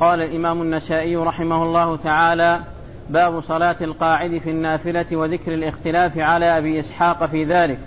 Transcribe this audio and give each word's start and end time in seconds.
قال 0.00 0.22
الإمام 0.22 0.62
النسائي 0.62 1.16
رحمه 1.16 1.62
الله 1.62 1.96
تعالى 1.96 2.60
باب 3.10 3.40
صلاة 3.40 3.76
القاعد 3.80 4.38
في 4.38 4.50
النافلة 4.50 5.06
وذكر 5.12 5.54
الاختلاف 5.54 6.18
على 6.18 6.58
أبي 6.58 6.80
إسحاق 6.80 7.26
في 7.26 7.44
ذلك. 7.44 7.78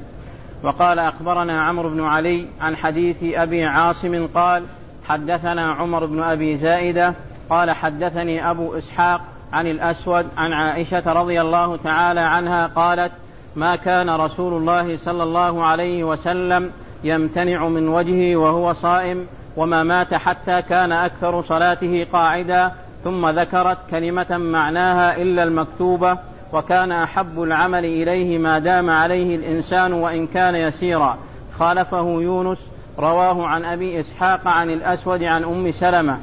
وقال 0.63 0.99
أخبرنا 0.99 1.61
عمرو 1.61 1.89
بن 1.89 2.03
علي 2.03 2.47
عن 2.61 2.75
حديث 2.75 3.17
أبي 3.23 3.63
عاصم 3.65 4.27
قال 4.27 4.63
حدثنا 5.07 5.71
عمر 5.71 6.05
بن 6.05 6.21
أبي 6.21 6.57
زائدة 6.57 7.13
قال 7.49 7.71
حدثني 7.71 8.49
أبو 8.51 8.77
إسحاق 8.77 9.21
عن 9.53 9.67
الأسود 9.67 10.25
عن 10.37 10.53
عائشة 10.53 11.03
رضي 11.05 11.41
الله 11.41 11.77
تعالى 11.77 12.19
عنها 12.19 12.67
قالت 12.67 13.11
ما 13.55 13.75
كان 13.75 14.09
رسول 14.09 14.53
الله 14.53 14.97
صلى 14.97 15.23
الله 15.23 15.65
عليه 15.65 16.03
وسلم 16.03 16.71
يمتنع 17.03 17.67
من 17.67 17.87
وجهه 17.87 18.35
وهو 18.35 18.73
صائم 18.73 19.27
وما 19.57 19.83
مات 19.83 20.13
حتى 20.13 20.61
كان 20.61 20.91
أكثر 20.91 21.41
صلاته 21.41 22.07
قاعدا 22.13 22.71
ثم 23.03 23.29
ذكرت 23.29 23.77
كلمة 23.91 24.37
معناها 24.37 25.17
إلا 25.17 25.43
المكتوبة 25.43 26.17
وكان 26.53 26.91
أحب 26.91 27.41
العمل 27.41 27.85
إليه 27.85 28.37
ما 28.37 28.59
دام 28.59 28.89
عليه 28.89 29.35
الإنسان 29.35 29.93
وإن 29.93 30.27
كان 30.27 30.55
يسيرا. 30.55 31.17
خالفه 31.59 32.21
يونس 32.21 32.57
رواه 32.99 33.47
عن 33.47 33.65
أبي 33.65 33.99
إسحاق 33.99 34.47
عن 34.47 34.69
الأسود 34.69 35.23
عن 35.23 35.43
أم 35.43 35.71
سلمة. 35.71 36.17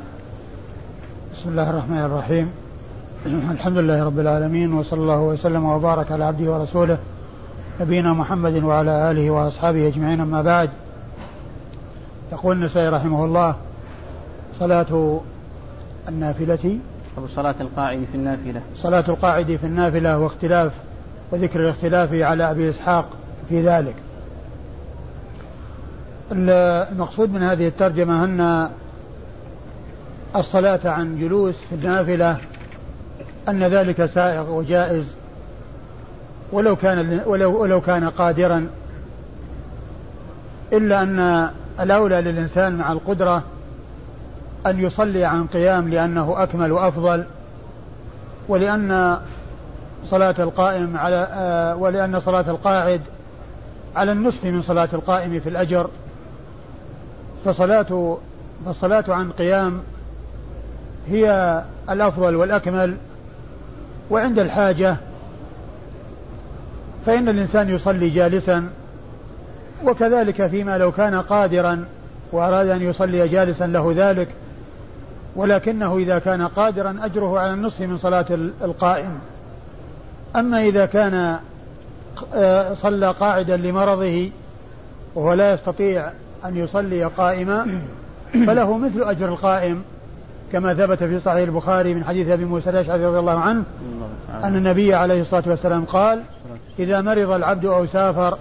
بسم 1.35 1.51
الله 1.51 1.71
الرحمن 1.71 1.99
الرحيم. 1.99 2.53
الحمد 3.55 3.79
لله 3.79 4.05
رب 4.05 4.19
العالمين 4.19 4.73
وصلى 4.73 5.01
الله 5.01 5.21
وسلم 5.21 5.65
وبارك 5.65 6.13
على 6.13 6.25
عبده 6.25 6.53
ورسوله 6.53 6.99
نبينا 7.81 8.13
محمد 8.13 8.65
وعلى 8.65 9.11
آله 9.11 9.31
وأصحابه 9.31 9.89
أجمعين 9.89 10.21
أما 10.21 10.43
بعد. 10.43 10.71
يقول 12.33 12.57
النسائي 12.57 12.89
رحمه 12.89 13.25
الله 13.25 13.57
صلاة 14.61 15.21
النافلة. 16.09 16.79
أو 17.19 17.27
صلاة 17.27 17.55
القاعد 17.61 18.05
في 18.13 18.17
النافلة. 18.17 18.63
صلاة 18.77 19.05
القاعد 19.09 19.59
في 19.61 19.67
النافلة 19.67 20.19
واختلاف 20.19 20.73
وذكر 21.31 21.61
الاختلاف 21.61 22.15
على 22.15 22.51
أبي 22.51 22.71
إسحاق 22.71 23.07
في 23.49 23.63
ذلك. 23.63 23.95
المقصود 26.33 27.33
من 27.33 27.43
هذه 27.43 27.69
الترجمة 27.69 28.25
أن 28.25 28.71
الصلاة 30.37 30.81
عن 30.85 31.19
جلوس 31.19 31.57
في 31.57 31.75
النافلة 31.75 32.37
أن 33.49 33.65
ذلك 33.65 34.07
سائغ 34.07 34.51
وجائز. 34.51 35.05
ولو 36.53 36.77
كان 36.77 37.21
ولو 37.27 37.63
ولو 37.63 37.81
كان 37.81 38.09
قادرا 38.09 38.67
إلا 40.73 41.03
أن 41.03 41.51
الأولى 41.81 42.21
للإنسان 42.21 42.77
مع 42.77 42.93
القدرة 42.93 43.43
أن 44.67 44.81
يصلي 44.81 45.25
عن 45.25 45.47
قيام 45.47 45.89
لأنه 45.89 46.43
أكمل 46.43 46.73
وأفضل 46.73 47.25
ولأن 48.49 49.19
صلاة 50.07 50.35
القائم 50.39 50.97
على 50.97 51.29
آه، 51.33 51.77
ولأن 51.77 52.21
صلاة 52.21 52.45
القاعد 52.49 53.01
على 53.97 54.13
النصف 54.13 54.45
من 54.45 54.63
صلاة 54.63 54.89
القائم 54.93 55.41
في 55.41 55.49
الأجر. 55.49 55.91
فصلاة 57.45 58.19
فالصلاة 58.67 59.05
عن 59.09 59.31
قيام 59.31 59.81
هي 61.09 61.63
الأفضل 61.91 62.37
والأكمل. 62.37 62.97
وعند 64.11 64.39
الحاجة 64.39 64.97
فإن 67.07 67.29
الإنسان 67.29 67.69
يصلي 67.69 68.09
جالسا 68.09 68.69
وكذلك 69.85 70.47
فيما 70.47 70.79
لو 70.79 70.93
كان 70.93 71.15
قادرا 71.15 71.85
وأراد 72.33 72.69
أن 72.69 72.83
يصلي 72.83 73.29
جالسا 73.29 73.67
له 73.67 73.93
ذلك 73.97 74.29
ولكنه 75.37 75.97
إذا 75.97 76.19
كان 76.19 76.43
قادرا 76.43 76.97
أجره 77.03 77.39
على 77.39 77.53
النصف 77.53 77.81
من 77.81 77.99
صلاة 77.99 78.27
القائم. 78.63 79.19
أما 80.37 80.63
إذا 80.63 80.87
كان 80.87 81.39
آه، 82.35 82.75
صلى 82.75 83.11
قاعدا 83.11 83.57
لمرضه 83.57 84.31
وهو 85.15 85.33
لا 85.33 85.53
يستطيع 85.53 86.09
أن 86.45 86.57
يصلي 86.57 87.05
قائما 87.05 87.81
فله 88.33 88.79
مثل 88.79 89.03
أجر 89.03 89.29
القائم 89.29 89.83
كما 90.53 90.75
ثبت 90.75 90.99
في 90.99 91.21
صحيح 91.21 91.49
البخاري 91.49 91.95
من 91.95 92.05
حديث 92.05 92.29
أبي 92.29 92.45
موسى 92.45 92.71
الأشعري 92.71 93.07
رضي 93.07 93.19
الله 93.19 93.39
عنه 93.39 93.63
أن 94.45 94.57
النبي 94.57 94.95
عليه 94.95 95.21
الصلاة 95.21 95.43
والسلام 95.47 95.85
قال 95.85 96.23
إذا 96.79 97.01
مرض 97.01 97.31
العبد 97.31 97.65
أو 97.65 97.87
سافر 97.87 98.39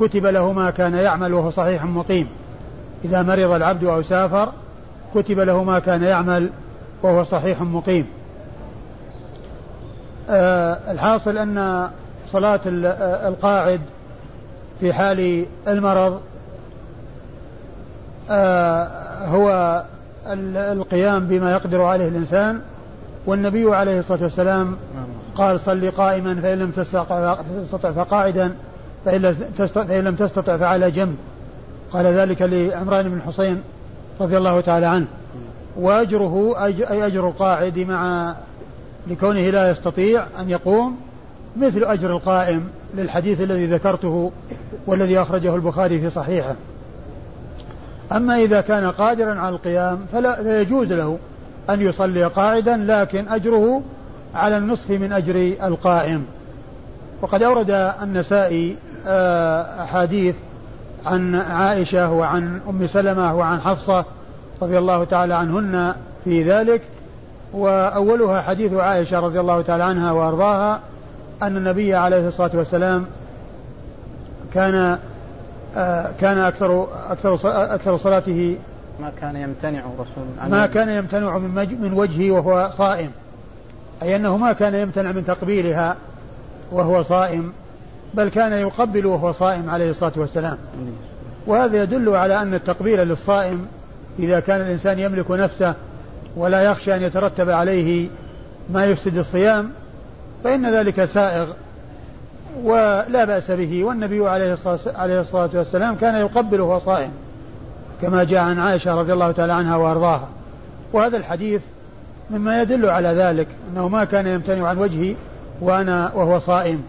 كتب 0.00 0.26
له 0.26 0.52
ما 0.52 0.70
كان 0.70 0.94
يعمل 0.94 1.34
وهو 1.34 1.50
صحيح 1.50 1.84
مقيم. 1.84 2.28
إذا 3.04 3.22
مرض 3.22 3.50
العبد 3.50 3.84
أو 3.84 4.02
سافر 4.02 4.52
كتب 5.14 5.38
له 5.38 5.64
ما 5.64 5.78
كان 5.78 6.02
يعمل 6.02 6.50
وهو 7.02 7.24
صحيح 7.24 7.62
مقيم. 7.62 8.06
آه 10.30 10.78
الحاصل 10.90 11.38
أن 11.38 11.88
صلاة 12.32 12.60
آه، 12.66 13.28
القاعد 13.28 13.80
في 14.80 14.92
حال 14.92 15.46
المرض 15.68 16.20
آه 18.30 18.88
هو 19.26 19.82
القيام 20.56 21.26
بما 21.26 21.52
يقدر 21.52 21.82
عليه 21.82 22.08
الإنسان. 22.08 22.60
والنبي 23.26 23.74
عليه 23.74 23.98
الصلاة 23.98 24.22
والسلام 24.22 24.76
قال 25.34 25.60
صل 25.60 25.90
قائما 25.90 26.34
فإن 26.34 26.58
لم 26.58 26.70
تستطع 26.70 27.92
فقاعدا 27.92 28.54
فإن 29.04 30.04
لم 30.04 30.14
تستطع 30.14 30.56
فعلى 30.56 30.90
جنب. 30.90 31.16
قال 31.92 32.06
ذلك 32.06 32.42
لعمران 32.42 33.08
بن 33.08 33.20
حسين 33.26 33.62
رضي 34.20 34.36
الله 34.36 34.60
تعالى 34.60 34.86
عنه. 34.86 35.06
وأجره 35.76 36.64
أي 36.64 37.06
أجر 37.06 37.28
القاعد 37.28 37.78
مع 37.78 38.34
لكونه 39.06 39.50
لا 39.50 39.70
يستطيع 39.70 40.24
أن 40.40 40.50
يقوم 40.50 40.96
مثل 41.56 41.84
أجر 41.84 42.10
القائم 42.10 42.68
للحديث 42.94 43.40
الذي 43.40 43.66
ذكرته 43.66 44.32
والذي 44.86 45.22
أخرجه 45.22 45.54
البخاري 45.54 46.00
في 46.00 46.10
صحيحه. 46.10 46.54
أما 48.12 48.36
إذا 48.36 48.60
كان 48.60 48.90
قادرا 48.90 49.34
على 49.34 49.54
القيام 49.54 49.98
فلا 50.12 50.42
فيجوز 50.42 50.92
له 50.92 51.18
أن 51.70 51.80
يصلي 51.80 52.24
قاعدا 52.24 52.76
لكن 52.76 53.28
أجره 53.28 53.82
على 54.34 54.56
النصف 54.56 54.90
من 54.90 55.12
أجر 55.12 55.54
القائم. 55.62 56.24
وقد 57.22 57.42
أورد 57.42 57.70
النسائي 58.02 58.76
أحاديث 59.82 60.34
عن 61.06 61.34
عائشة 61.34 62.12
وعن 62.12 62.60
أم 62.68 62.86
سلمة 62.86 63.34
وعن 63.34 63.60
حفصة 63.60 64.04
رضي 64.62 64.78
الله 64.78 65.04
تعالى 65.04 65.34
عنهن 65.34 65.94
في 66.24 66.42
ذلك. 66.42 66.82
وأولها 67.52 68.42
حديث 68.42 68.72
عائشة 68.72 69.20
رضي 69.20 69.40
الله 69.40 69.62
تعالى 69.62 69.84
عنها 69.84 70.12
وأرضاها 70.12 70.80
أن 71.42 71.56
النبي 71.56 71.94
عليه 71.94 72.28
الصلاة 72.28 72.50
والسلام 72.54 73.06
كان 74.54 74.98
آه، 75.76 76.10
كان 76.20 76.38
أكثر 76.38 76.86
أكثر 77.10 77.34
أكثر 77.74 77.96
صلاته 77.96 78.56
ما 79.00 79.12
كان 79.20 79.36
يمتنع 79.36 79.80
رسول 79.80 80.50
ما 80.50 80.66
كان 80.66 80.88
يمتنع 80.88 81.38
من 81.38 81.78
من 81.80 81.92
وجهه 81.92 82.30
وهو 82.30 82.70
صائم. 82.78 83.10
أي 84.02 84.16
أنه 84.16 84.36
ما 84.36 84.52
كان 84.52 84.74
يمتنع 84.74 85.12
من 85.12 85.26
تقبيلها 85.26 85.96
وهو 86.72 87.02
صائم. 87.02 87.52
بل 88.14 88.28
كان 88.28 88.52
يقبل 88.52 89.06
وهو 89.06 89.32
صائم 89.32 89.70
عليه 89.70 89.90
الصلاة 89.90 90.12
والسلام. 90.16 90.56
وهذا 91.46 91.82
يدل 91.82 92.16
على 92.16 92.42
أن 92.42 92.54
التقبيل 92.54 93.08
للصائم 93.08 93.66
إذا 94.18 94.40
كان 94.40 94.60
الإنسان 94.60 94.98
يملك 94.98 95.30
نفسه 95.30 95.74
ولا 96.36 96.60
يخشى 96.60 96.94
أن 96.96 97.02
يترتب 97.02 97.50
عليه 97.50 98.08
ما 98.70 98.84
يفسد 98.84 99.18
الصيام 99.18 99.70
فإن 100.44 100.74
ذلك 100.74 101.04
سائغ 101.04 101.46
ولا 102.62 103.24
بأس 103.24 103.50
به. 103.50 103.84
والنبي 103.84 104.28
عليه 104.28 104.52
الصلاة, 105.20 105.50
والسلام 105.54 105.94
كان 105.96 106.14
يقبل 106.14 106.60
وهو 106.60 106.78
صائم 106.78 107.10
كما 108.02 108.24
جاء 108.24 108.40
عن 108.40 108.58
عائشة 108.58 108.94
رضي 108.94 109.12
الله 109.12 109.32
تعالى 109.32 109.52
عنها 109.52 109.76
وأرضاها. 109.76 110.28
وهذا 110.92 111.16
الحديث 111.16 111.62
مما 112.30 112.62
يدل 112.62 112.86
على 112.86 113.08
ذلك 113.08 113.46
أنه 113.72 113.88
ما 113.88 114.04
كان 114.04 114.26
يمتنع 114.26 114.68
عن 114.68 114.78
وجهي 114.78 115.14
وأنا 115.60 116.12
وهو 116.14 116.38
صائم. 116.38 116.82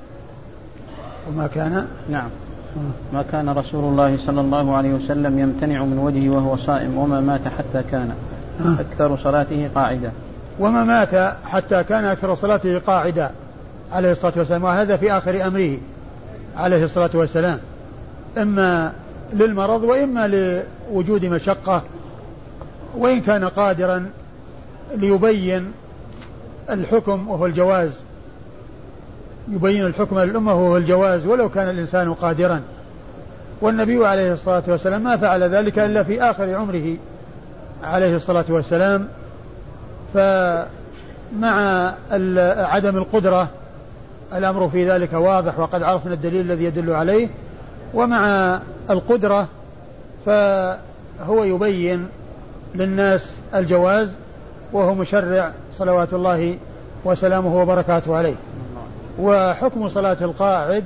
وما 1.28 1.48
كان؟ 1.48 1.88
نعم. 2.10 2.30
ما 3.14 3.24
كان 3.32 3.50
رسول 3.50 3.84
الله 3.84 4.18
صلى 4.18 4.42
الله 4.42 4.76
عليه 4.76 4.94
وسلم 4.94 5.40
يمتنع 5.40 5.84
من 5.84 5.98
وجهه 5.98 6.30
وهو 6.30 6.58
صائم 6.58 6.98
وما 6.98 7.20
مات 7.20 7.42
حتى 7.58 7.84
كان. 7.92 8.14
أكثر 8.80 9.18
صلاته 9.18 9.70
قاعدة. 9.76 10.12
وما 10.60 10.84
مات 10.84 11.36
حتى 11.46 11.84
كان 11.84 12.06
أكثر 12.06 12.36
صلاته 12.36 12.80
قاعدة 12.80 13.32
عليه 13.92 14.12
الصلاة 14.12 14.34
والسلام 14.38 14.64
وهذا 14.64 14.98
في 14.98 15.12
آخر 15.12 15.48
أمره 15.48 15.78
عليه 16.58 16.84
الصلاة 16.84 17.10
والسلام. 17.14 17.60
إما 18.38 18.92
للمرض 19.34 19.84
وإما 19.84 20.28
لوجود 20.28 21.26
مشقة 21.26 21.84
وإن 22.98 23.22
كان 23.22 23.44
قادرا 23.46 24.06
ليبين 24.96 25.72
الحكم 26.70 27.28
وهو 27.28 27.46
الجواز. 27.46 27.92
يبين 29.48 29.86
الحكم 29.86 30.20
للأمة 30.20 30.54
وهو 30.54 30.78
الجواز 30.78 31.26
ولو 31.26 31.50
كان 31.50 31.70
الإنسان 31.70 32.14
قادرا. 32.14 32.62
والنبي 33.62 34.08
عليه 34.08 34.34
الصلاة 34.34 34.64
والسلام 34.68 35.04
ما 35.04 35.18
فعل 35.18 35.44
ذلك 35.44 35.80
إلا 35.80 36.04
في 36.04 36.22
آخر 36.22 36.56
عمره 36.56 36.96
عليه 37.84 38.16
الصلاة 38.16 38.46
والسلام. 38.50 39.08
فمع 40.14 40.66
عدم 42.74 42.98
القدرة 42.98 43.48
الأمر 44.34 44.70
في 44.70 44.92
ذلك 44.92 45.14
واضح 45.14 45.60
وقد 45.60 45.84
عرفنا 45.84 46.14
الدليل 46.14 46.42
الذي 46.52 46.64
يدل 46.64 46.94
عليه. 46.94 47.30
ومع 47.94 48.60
القدرة 48.90 49.48
فهو 50.26 51.44
يبين 51.44 52.08
للناس 52.76 53.34
الجواز 53.56 54.10
وهو 54.74 54.96
مشرع 54.96 55.52
صلوات 55.78 56.14
الله 56.14 56.58
وسلامه 57.06 57.62
وبركاته 57.62 58.16
عليه. 58.16 58.36
وحكم 59.20 59.90
صلاة 59.90 60.18
القاعد 60.22 60.84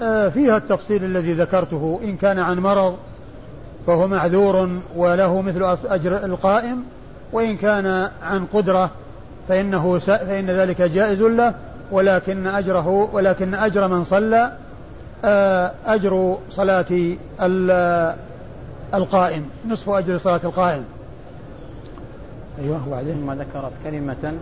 آه، 0.00 0.28
فيها 0.28 0.56
التفصيل 0.56 1.04
الذي 1.04 1.32
ذكرته. 1.32 2.00
إن 2.04 2.16
كان 2.16 2.38
عن 2.38 2.58
مرض 2.58 2.96
فهو 3.86 4.08
معذور 4.08 4.68
وله 4.96 5.42
مثل 5.42 5.76
أجر 5.84 6.24
القائم 6.24 6.84
وإن 7.32 7.56
كان 7.56 8.08
عن 8.22 8.46
قدرة 8.52 8.90
فإنه 9.48 9.98
فإن 9.98 10.50
ذلك 10.50 10.82
جائز 10.82 11.22
له 11.22 11.54
ولكن 11.90 12.46
أجره 12.46 13.08
ولكن 13.12 13.54
أجر 13.54 13.88
من 13.88 14.04
صلى 14.04 14.52
آه، 15.24 15.72
أجر 15.86 16.38
صلاة 16.50 17.16
القائم 18.94 19.44
نصف 19.68 19.88
أجر 19.88 20.18
صلاة 20.18 20.40
القائم. 20.44 20.84
أيوه 22.58 22.88
وبعدين؟ 22.88 23.14
ثم 23.14 23.32
ذكرت 23.32 23.72
كلمة 23.84 24.34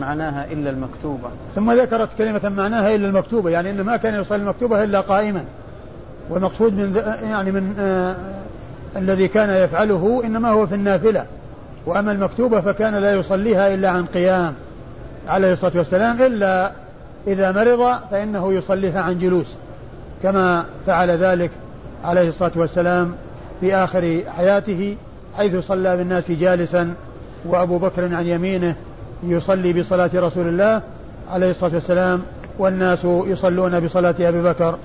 معناها 0.00 0.52
إلا 0.52 0.70
المكتوبة. 0.70 1.28
ثم 1.54 1.72
ذكرت 1.72 2.08
كلمة 2.18 2.52
معناها 2.56 2.94
إلا 2.94 3.08
المكتوبة 3.08 3.50
يعني 3.50 3.70
إن 3.70 3.80
ما 3.80 3.96
كان 3.96 4.14
يصلي 4.14 4.38
المكتوبة 4.38 4.84
إلا 4.84 5.00
قائما. 5.00 5.44
والمقصود 6.30 6.72
من 6.72 6.96
يعني 7.22 7.52
من 7.52 7.74
آه 7.78 8.16
الذي 8.96 9.28
كان 9.28 9.50
يفعله 9.50 10.22
إنما 10.24 10.48
هو 10.50 10.66
في 10.66 10.74
النافلة. 10.74 11.26
وأما 11.86 12.12
المكتوبة 12.12 12.60
فكان 12.60 12.94
لا 12.94 13.12
يصليها 13.12 13.74
إلا 13.74 13.88
عن 13.88 14.04
قيام 14.06 14.54
عليه 15.28 15.52
الصلاة 15.52 15.72
والسلام 15.76 16.22
إلا 16.22 16.72
إذا 17.26 17.52
مرض 17.52 17.98
فإنه 18.10 18.52
يصليها 18.52 19.00
عن 19.00 19.18
جلوس. 19.18 19.46
كما 20.22 20.64
فعل 20.86 21.10
ذلك 21.10 21.50
عليه 22.04 22.28
الصلاة 22.28 22.52
والسلام 22.56 23.14
في 23.60 23.74
آخر 23.74 24.22
حياته 24.36 24.96
حيث 25.36 25.66
صلى 25.66 25.96
بالناس 25.96 26.30
جالسا 26.30 26.94
وأبو 27.44 27.78
بكر 27.78 28.14
عن 28.14 28.26
يمينه 28.26 28.74
يصلي 29.22 29.72
بصلاة 29.72 30.10
رسول 30.14 30.48
الله 30.48 30.80
عليه 31.30 31.50
الصلاة 31.50 31.74
والسلام 31.74 32.22
والناس 32.58 33.04
يصلون 33.04 33.80
بصلاة 33.80 34.14
أبي 34.20 34.42
بكر. 34.42 34.78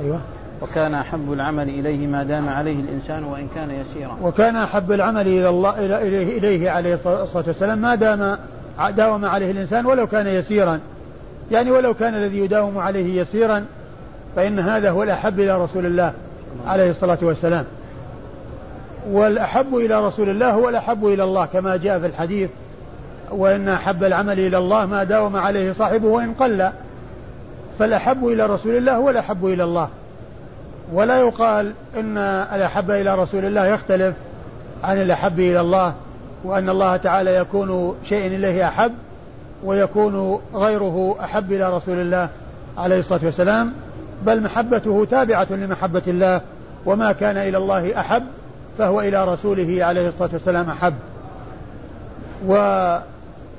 أيوة. 0.00 0.20
وكان 0.62 0.94
أحب 0.94 1.32
العمل 1.32 1.68
إليه 1.68 2.06
ما 2.06 2.24
دام 2.24 2.48
عليه 2.48 2.80
الإنسان 2.80 3.24
وإن 3.24 3.48
كان 3.54 3.70
يسيرا. 3.70 4.16
وكان 4.22 4.56
أحب 4.56 4.92
العمل 4.92 5.28
إلى 5.28 5.48
الله 5.48 5.78
إليه, 5.78 6.38
إليه 6.38 6.70
عليه 6.70 6.94
الصلاة 6.94 7.44
والسلام 7.46 7.78
ما 7.78 7.94
دام 7.94 8.38
داوم 8.96 9.24
عليه 9.24 9.50
الإنسان 9.50 9.86
ولو 9.86 10.06
كان 10.06 10.26
يسيرا. 10.26 10.80
يعني 11.50 11.70
ولو 11.70 11.94
كان 11.94 12.14
الذي 12.14 12.38
يداوم 12.38 12.78
عليه 12.78 13.20
يسيرا 13.20 13.64
فإن 14.36 14.58
هذا 14.58 14.90
هو 14.90 15.02
الأحب 15.02 15.40
إلى 15.40 15.64
رسول 15.64 15.86
الله 15.86 16.12
عليه 16.66 16.90
الصلاة 16.90 17.18
والسلام. 17.22 17.64
والأحب 19.10 19.76
إلى 19.76 20.06
رسول 20.06 20.28
الله 20.28 20.50
هو 20.50 20.68
الأحب 20.68 21.06
إلى 21.06 21.24
الله 21.24 21.46
كما 21.46 21.76
جاء 21.76 21.98
في 21.98 22.06
الحديث 22.06 22.50
وإن 23.30 23.68
أحب 23.68 24.04
العمل 24.04 24.40
إلى 24.40 24.58
الله 24.58 24.86
ما 24.86 25.04
داوم 25.04 25.36
عليه 25.36 25.72
صاحبه 25.72 26.08
وإن 26.08 26.34
قل. 26.34 26.68
فالأحب 27.78 28.26
إلى 28.26 28.46
رسول 28.46 28.76
الله 28.76 28.94
هو 28.94 29.10
الأحب 29.10 29.46
إلى 29.46 29.64
الله. 29.64 29.88
ولا 30.92 31.18
يقال 31.18 31.72
إن 31.96 32.18
الأحب 32.52 32.90
إلى 32.90 33.14
رسول 33.14 33.44
الله 33.44 33.66
يختلف 33.66 34.14
عن 34.84 35.00
الأحب 35.00 35.40
إلى 35.40 35.60
الله 35.60 35.94
وأن 36.44 36.68
الله 36.68 36.96
تعالى 36.96 37.34
يكون 37.34 37.98
شيء 38.08 38.26
إليه 38.26 38.68
أحب 38.68 38.92
ويكون 39.64 40.40
غيره 40.54 41.16
أحب 41.20 41.52
إلى 41.52 41.76
رسول 41.76 42.00
الله 42.00 42.28
عليه 42.78 42.98
الصلاة 42.98 43.20
والسلام. 43.24 43.72
بل 44.26 44.42
محبته 44.42 45.06
تابعة 45.10 45.46
لمحبة 45.50 46.02
الله 46.06 46.40
وما 46.86 47.12
كان 47.12 47.36
إلى 47.36 47.56
الله 47.56 48.00
أحب 48.00 48.22
فهو 48.78 49.00
إلى 49.00 49.24
رسوله 49.24 49.84
عليه 49.84 50.08
الصلاة 50.08 50.30
والسلام 50.32 50.70
أحب. 50.70 50.94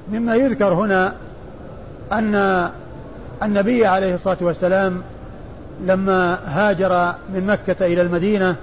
ومما 0.10 0.36
يذكر 0.36 0.74
هنا 0.74 1.14
أن 2.12 2.70
النبي 3.44 3.86
عليه 3.86 4.16
الصلاة 4.16 4.38
والسلام 4.42 5.02
لما 5.86 6.40
هاجر 6.46 7.14
من 7.34 7.48
مكة 7.48 7.86
إلى 7.86 8.02
المدينة 8.02 8.56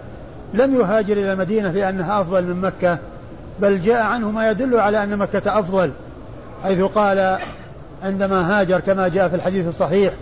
لم 0.55 0.75
يهاجر 0.75 1.13
إلى 1.13 1.33
المدينة 1.33 1.71
لأنها 1.71 2.21
أفضل 2.21 2.45
من 2.45 2.61
مكة 2.61 2.99
بل 3.61 3.83
جاء 3.83 4.03
عنه 4.03 4.31
ما 4.31 4.51
يدل 4.51 4.81
على 4.81 5.03
أن 5.03 5.17
مكة 5.17 5.59
أفضل 5.59 5.93
حيث 6.63 6.81
قال 6.81 7.39
عندما 8.03 8.61
هاجر 8.61 8.81
كما 8.81 9.09
جاء 9.09 9.29
في 9.29 9.37
الحديث 9.37 9.69
الصحيح 9.69 10.15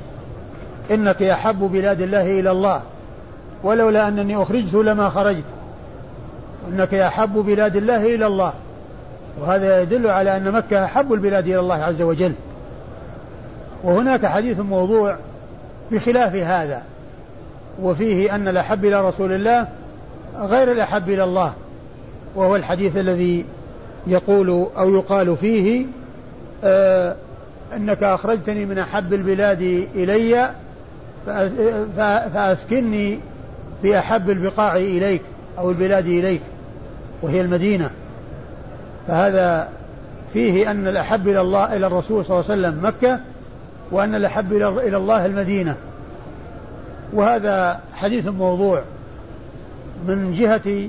إنك 0.91 1.23
أحب 1.23 1.59
بلاد 1.59 2.00
الله 2.00 2.41
إلى 2.41 2.50
الله 2.50 2.82
ولولا 3.62 4.09
أنني 4.09 4.43
أخرجت 4.43 4.75
لما 4.75 5.09
خرجت 5.09 5.44
إنك 6.73 6.94
أحب 6.94 7.32
بلاد 7.32 7.77
الله 7.77 8.15
إلى 8.15 8.27
الله. 8.27 8.53
وهذا 9.40 9.82
يدل 9.82 10.06
على 10.06 10.36
أن 10.36 10.52
مكة 10.52 10.84
أحب 10.84 11.12
البلاد 11.12 11.46
إلى 11.46 11.60
الله 11.60 11.75
عز 11.75 12.02
وجل. 12.02 12.32
وهناك 13.84 14.26
حديث 14.26 14.60
موضوع 14.60 15.16
بخلاف 15.92 16.34
هذا 16.34 16.82
وفيه 17.82 18.34
أن 18.34 18.48
الأحب 18.48 18.84
إلى 18.84 19.08
رسول 19.08 19.32
الله 19.32 19.69
غير 20.40 20.72
الأحب 20.72 21.08
إلى 21.08 21.25
الله 21.25 21.52
وهو 22.34 22.56
الحديث 22.56 22.96
الذي 22.96 23.44
يقول 24.06 24.66
أو 24.78 24.94
يقال 24.94 25.36
فيه 25.36 25.86
آه 26.64 27.16
أنك 27.76 28.02
أخرجتني 28.02 28.64
من 28.64 28.78
أحب 28.78 29.12
البلاد 29.12 29.86
إلي 29.94 30.50
فأسكني 32.34 33.19
في 33.82 33.98
أحب 33.98 34.31
البقاع 34.31 34.76
إليك 34.76 35.22
أو 35.58 35.70
البلاد 35.70 36.06
إليك 36.06 36.42
وهي 37.22 37.40
المدينة. 37.40 37.90
فهذا 39.09 39.69
فيه 40.33 40.71
أن 40.71 40.89
الأحب 40.89 41.29
إلى 41.29 41.41
الله 41.41 41.77
إلى 41.77 41.87
الرسول 41.87 42.25
صلى 42.25 42.41
الله 42.41 42.51
عليه 42.51 42.61
وسلم 42.61 42.87
مكة 42.87 43.21
وأن 43.91 44.15
الأحب 44.15 44.53
إلى 44.53 44.97
الله 44.97 45.27
المدينة. 45.27 45.77
وهذا 47.12 47.81
حديث 47.95 48.27
موضوع 48.27 48.83
من 50.09 50.35
جهة 50.35 50.89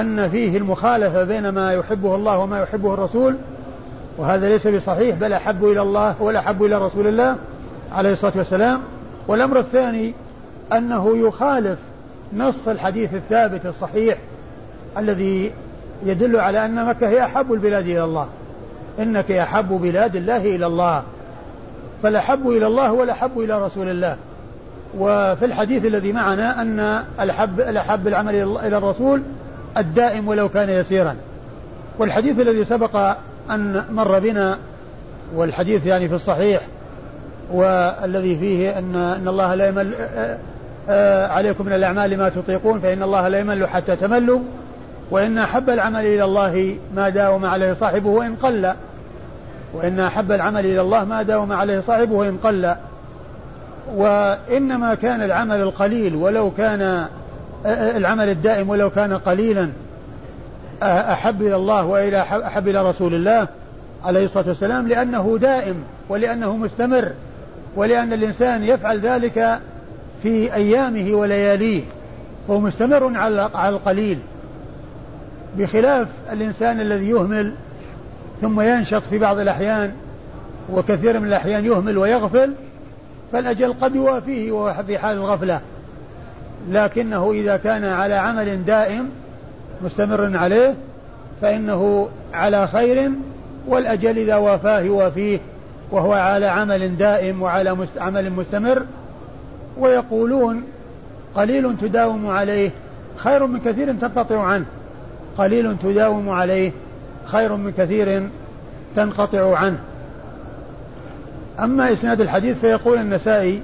أن 0.00 0.28
فيه 0.28 0.58
المخالفة 0.58 1.24
بين 1.24 1.48
ما 1.48 1.72
يحبه 1.72 2.14
الله 2.14 2.38
وما 2.38 2.62
يحبه 2.62 2.94
الرسول 2.94 3.36
وهذا 4.18 4.48
ليس 4.48 4.66
بصحيح 4.66 5.16
بل 5.16 5.32
أحب 5.32 5.64
إلى 5.64 5.82
الله 5.82 6.22
ولا 6.22 6.38
أحب 6.38 6.64
إلى 6.64 6.78
رسول 6.78 7.06
الله 7.06 7.36
عليه 7.92 8.12
الصلاة 8.12 8.32
والسلام. 8.36 8.80
والأمر 9.28 9.58
الثاني 9.58 10.14
أنه 10.72 11.16
يخالف 11.16 11.78
نص 12.36 12.68
الحديث 12.68 13.14
الثابت 13.14 13.66
الصحيح 13.66 14.18
الذي 14.98 15.52
يدل 16.04 16.36
على 16.40 16.64
أن 16.64 16.86
مكة 16.86 17.08
هي 17.08 17.24
أحب 17.24 17.52
البلاد 17.52 17.86
إلى 17.86 18.04
الله. 18.04 18.28
إنك 18.98 19.30
أحب 19.30 19.68
بلاد 19.68 20.16
الله 20.16 20.36
إلى 20.36 20.66
الله. 20.66 21.02
فالأحب 22.02 22.48
إلى 22.48 22.66
الله 22.66 22.92
والأحب 22.92 23.38
إلى 23.38 23.62
رسول 23.62 23.88
الله. 23.88 24.16
وفي 24.98 25.44
الحديث 25.44 25.84
الذي 25.84 26.12
معنا 26.12 26.62
أن 26.62 27.02
الأحب 27.20 27.60
الأحب 27.60 28.08
العمل 28.08 28.34
إلى 28.34 28.76
الرسول 28.76 29.22
الدائم 29.76 30.28
ولو 30.28 30.48
كان 30.48 30.70
يسيرا. 30.70 31.16
والحديث 31.98 32.40
الذي 32.40 32.64
سبق 32.64 32.96
أن 33.50 33.84
مر 33.90 34.18
بنا 34.18 34.58
والحديث 35.34 35.86
يعني 35.86 36.08
في 36.08 36.14
الصحيح 36.14 36.62
والذي 37.52 38.38
فيه 38.38 38.78
أن 38.78 38.96
أن 38.96 39.28
الله 39.28 39.54
لا 39.54 39.68
يمل 39.68 39.94
عليكم 41.30 41.66
من 41.66 41.72
الأعمال 41.72 42.18
ما 42.18 42.28
تطيقون 42.28 42.80
فإن 42.80 43.02
الله 43.02 43.28
لا 43.28 43.38
يمل 43.38 43.68
حتى 43.68 43.96
تملوا. 43.96 44.40
وإن 45.10 45.38
أحب 45.38 45.70
العمل 45.70 46.06
إلى 46.06 46.24
الله 46.24 46.76
ما 46.96 47.08
داوم 47.08 47.44
عليه 47.44 47.72
صاحبه 47.72 48.08
وإن 48.08 48.34
قل. 48.34 48.72
وإن 49.74 50.00
أحب 50.00 50.32
العمل 50.32 50.66
إلى 50.66 50.80
الله 50.80 51.04
ما 51.04 51.22
داوم 51.22 51.52
عليه 51.52 51.80
صاحبه 51.80 52.14
وإن 52.14 52.36
قل. 52.36 52.74
وإنما 53.94 54.94
كان 54.94 55.22
العمل 55.22 55.60
القليل 55.60 56.14
ولو 56.14 56.50
كان 56.50 57.06
العمل 57.66 58.28
الدائم 58.28 58.68
ولو 58.68 58.90
كان 58.90 59.12
قليلا. 59.12 59.68
أحب 60.82 61.42
إلى 61.42 61.56
الله 61.56 61.84
وإلى 61.84 62.20
أحب 62.20 62.68
إلى 62.68 62.88
رسول 62.88 63.14
الله 63.14 63.48
عليه 64.04 64.24
الصلاة 64.24 64.48
والسلام 64.48 64.88
لأنه 64.88 65.38
دائم 65.40 65.76
ولأنه 66.08 66.56
مستمر 66.56 67.12
ولأن 67.76 68.12
الإنسان 68.12 68.64
يفعل 68.64 69.00
ذلك 69.00 69.58
في 70.22 70.54
أيامه 70.54 71.14
ولياليه. 71.14 71.82
وهو 72.48 72.60
مستمر 72.60 73.16
على 73.54 73.68
القليل. 73.68 74.18
بخلاف 75.56 76.08
الإنسان 76.32 76.80
الذي 76.80 77.08
يهمل 77.08 77.52
ثم 78.40 78.60
ينشط 78.60 79.02
في 79.10 79.18
بعض 79.18 79.38
الأحيان 79.38 79.92
وكثير 80.72 81.20
من 81.20 81.28
الأحيان 81.28 81.64
يهمل 81.64 81.98
ويغفل 81.98 82.52
فالأجل 83.32 83.72
قد 83.72 83.94
يوافيه 83.94 84.52
وهو 84.52 84.82
في 84.86 84.98
حال 84.98 85.16
الغفلة. 85.16 85.60
لكنه 86.70 87.32
إذا 87.32 87.56
كان 87.56 87.84
على 87.84 88.14
عمل 88.14 88.64
دائم 88.64 89.10
مستمر 89.84 90.36
عليه 90.36 90.74
فإنه 91.42 92.08
على 92.32 92.66
خير 92.66 93.10
والأجل 93.66 94.18
إذا 94.18 94.36
وافاه 94.36 94.80
يوافيه 94.80 95.38
وهو 95.90 96.12
على 96.12 96.46
عمل 96.46 96.96
دائم 96.96 97.42
وعلى 97.42 97.76
عمل 97.98 98.30
مستمر. 98.30 98.82
ويقولون 99.78 100.62
قليل 101.34 101.76
تداوم 101.80 102.26
عليه 102.26 102.70
خير 103.16 103.46
من 103.46 103.60
كثير 103.60 103.92
تنقطع 103.92 104.42
عنه. 104.42 104.64
قليل 105.38 105.76
تداوم 105.82 106.28
عليه 106.28 106.72
خير 107.24 107.56
من 107.56 107.72
كثير 107.72 108.28
تنقطع 108.96 109.56
عنه. 109.56 109.78
أما 111.58 111.92
إسناد 111.92 112.20
الحديث 112.20 112.58
فيقول 112.58 112.98
النسائي 112.98 113.62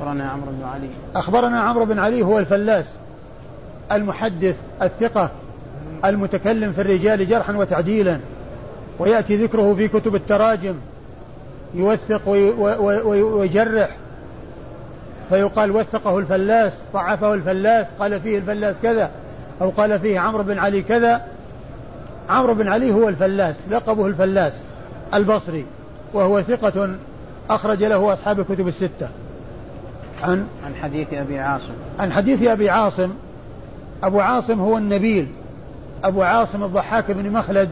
أخبرنا 0.00 0.24
عمرو 0.24 0.52
بن 0.52 0.64
علي. 0.64 0.88
أخبرنا 1.16 1.60
عمرو 1.60 1.84
بن 1.84 1.98
علي 1.98 2.22
هو 2.22 2.38
الفلاس 2.38 2.86
المحدث 3.92 4.56
الثقة 4.82 5.30
المتكلم 6.04 6.72
في 6.72 6.80
الرجال 6.80 7.28
جرحا 7.28 7.56
وتعديلا 7.56 8.18
ويأتي 8.98 9.36
ذكره 9.36 9.74
في 9.74 9.88
كتب 9.88 10.14
التراجم 10.14 10.74
يوثق 11.74 12.28
ويجرح 13.08 13.88
فيقال 15.28 15.70
وثقه 15.70 16.18
الفلاس 16.18 16.72
ضعفه 16.92 17.34
الفلاس 17.34 17.86
قال 17.98 18.20
فيه 18.20 18.38
الفلاس 18.38 18.80
كذا. 18.80 19.10
أو 19.62 19.70
قال 19.70 20.00
فيه 20.00 20.18
عمرو 20.18 20.42
بن 20.42 20.58
علي 20.58 20.82
كذا 20.82 21.22
عمرو 22.28 22.54
بن 22.54 22.68
علي 22.68 22.92
هو 22.92 23.08
الفلاس 23.08 23.56
لقبه 23.70 24.06
الفلاس 24.06 24.60
البصري 25.14 25.66
وهو 26.12 26.42
ثقة 26.42 26.96
أخرج 27.50 27.84
له 27.84 28.12
أصحاب 28.12 28.40
الكتب 28.40 28.68
الستة. 28.68 29.08
عن؟ 30.22 30.46
عن 30.66 30.74
حديث 30.74 31.12
أبي 31.12 31.38
عاصم. 31.38 31.72
عن 31.98 32.12
حديث 32.12 32.42
أبي 32.42 32.70
عاصم. 32.70 33.10
أبو 34.02 34.20
عاصم 34.20 34.60
هو 34.60 34.78
النبيل. 34.78 35.28
أبو 36.04 36.22
عاصم 36.22 36.64
الضحاك 36.64 37.10
بن 37.10 37.30
مخلد 37.30 37.70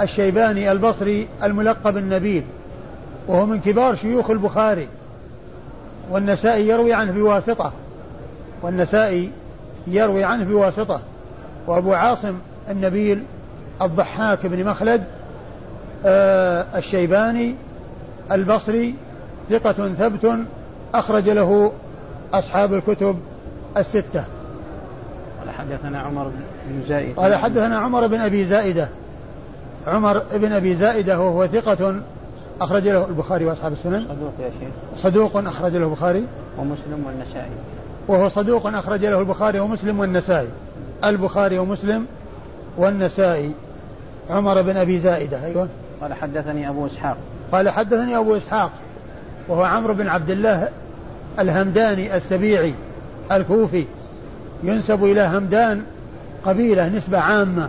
الشيباني 0.00 0.72
البصري 0.72 1.28
الملقب 1.42 1.96
النبيل 1.96 2.42
وهو 3.28 3.46
من 3.46 3.60
كبار 3.60 3.96
شيوخ 3.96 4.30
البخاري. 4.30 4.88
والنسائي 6.10 6.68
يروي 6.68 6.92
عنه 6.92 7.12
بواسطة. 7.12 7.72
والنسائي 8.62 9.30
يروي 9.86 10.24
عنه 10.24 10.44
بواسطة. 10.44 11.00
وأبو 11.68 11.92
عاصم 11.92 12.34
النبيل 12.70 13.22
الضحاك 13.82 14.46
بن 14.46 14.64
مخلد 14.64 15.04
آه 16.06 16.66
الشيباني 16.78 17.54
البصري 18.32 18.94
ثقة 19.50 19.94
ثبت 19.94 20.38
أخرج 20.94 21.28
له 21.28 21.72
أصحاب 22.34 22.74
الكتب 22.74 23.18
الستة. 23.76 24.24
قال 25.40 25.50
حدثنا 25.50 26.00
عمر 26.00 26.30
بن 26.68 26.82
زائدة 26.88 27.22
قال 27.22 27.34
حدثنا 27.34 27.78
عمر 27.78 28.06
بن 28.06 28.20
أبي 28.20 28.44
زائدة. 28.44 28.88
عمر 29.86 30.22
بن 30.32 30.52
أبي 30.52 30.74
زائدة 30.74 31.20
وهو 31.20 31.46
ثقة 31.46 32.00
أخرج 32.60 32.88
له 32.88 33.08
البخاري 33.08 33.44
وأصحاب 33.44 33.72
السنن. 33.72 34.06
صدوق 34.08 34.32
يا 34.40 34.50
شيخ. 34.60 35.02
صدوق 35.02 35.36
أخرج 35.36 35.76
له 35.76 35.86
البخاري. 35.86 36.24
ومسلم 36.58 37.04
والنسائي. 37.06 37.50
وهو 38.08 38.28
صدوق 38.28 38.66
أخرج 38.66 39.04
له 39.04 39.20
البخاري 39.20 39.60
ومسلم 39.60 40.00
والنسائي. 40.00 40.48
البخاري 41.04 41.58
ومسلم 41.58 42.06
والنسائي. 42.76 43.50
عمر 44.30 44.62
بن 44.62 44.76
أبي 44.76 44.98
زائدة 44.98 45.44
أيوه. 45.44 45.68
قال 46.00 46.14
حدثني 46.14 46.68
أبو 46.68 46.86
إسحاق. 46.86 47.16
قال 47.52 47.70
حدثني 47.70 48.16
أبو 48.18 48.36
إسحاق 48.36 48.70
وهو 49.48 49.64
عمرو 49.64 49.94
بن 49.94 50.08
عبد 50.08 50.30
الله 50.30 50.68
الهمداني 51.38 52.16
السبيعي 52.16 52.74
الكوفي. 53.32 53.84
ينسب 54.62 55.04
إلى 55.04 55.20
همدان 55.20 55.82
قبيلة 56.44 56.88
نسبة 56.88 57.18
عامة 57.18 57.68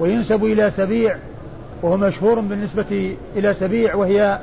وينسب 0.00 0.44
إلى 0.44 0.70
سبيع 0.70 1.16
وهو 1.82 1.96
مشهور 1.96 2.40
بالنسبة 2.40 3.16
إلى 3.36 3.54
سبيع 3.54 3.94
وهي 3.94 4.38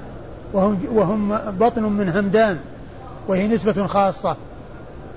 وهم, 0.53 0.79
وهم 0.93 1.37
بطن 1.51 1.83
من 1.83 2.09
همدان 2.09 2.57
وهي 3.27 3.47
نسبة 3.47 3.87
خاصة. 3.87 4.35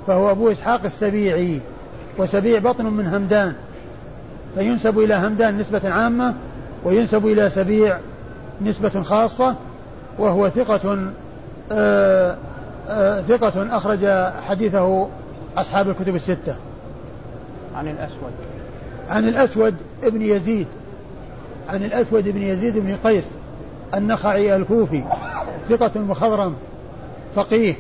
فهو 0.07 0.31
أبو 0.31 0.53
إسحاق 0.53 0.85
السبيعي. 0.85 1.61
وسبيع 2.19 2.59
بطن 2.59 2.87
من 2.87 3.07
همدان 3.07 3.55
فينسب 4.55 4.99
إلى 4.99 5.15
همدان 5.15 5.59
نسبة 5.59 5.91
عامة 5.91 6.35
وينسب 6.85 7.27
إلى 7.27 7.51
سبيع 7.51 7.99
نسبة 8.63 9.03
خاصة 9.03 9.55
وهو 10.19 10.49
ثقة 10.49 11.13
آآ 11.73 12.37
آآ 12.89 13.23
ثقة 13.23 13.77
أخرج 13.77 14.07
حديثه 14.49 15.09
أصحاب 15.57 15.89
الكتب 15.89 16.15
الستة. 16.15 16.57
عن 17.75 17.89
الأسود. 17.89 18.33
عن 19.09 19.29
الأسود 19.29 19.75
ابن 20.03 20.23
يزيد 20.23 20.67
عن 21.69 21.85
الأسود 21.85 22.29
بن 22.29 22.43
يزيد 22.43 22.79
بن 22.79 22.97
قيس 23.05 23.25
النخعي 23.95 24.57
الكوفي 24.57 25.05
ثقة 25.69 26.01
مخضرم 26.01 26.55
فقيه 27.35 27.75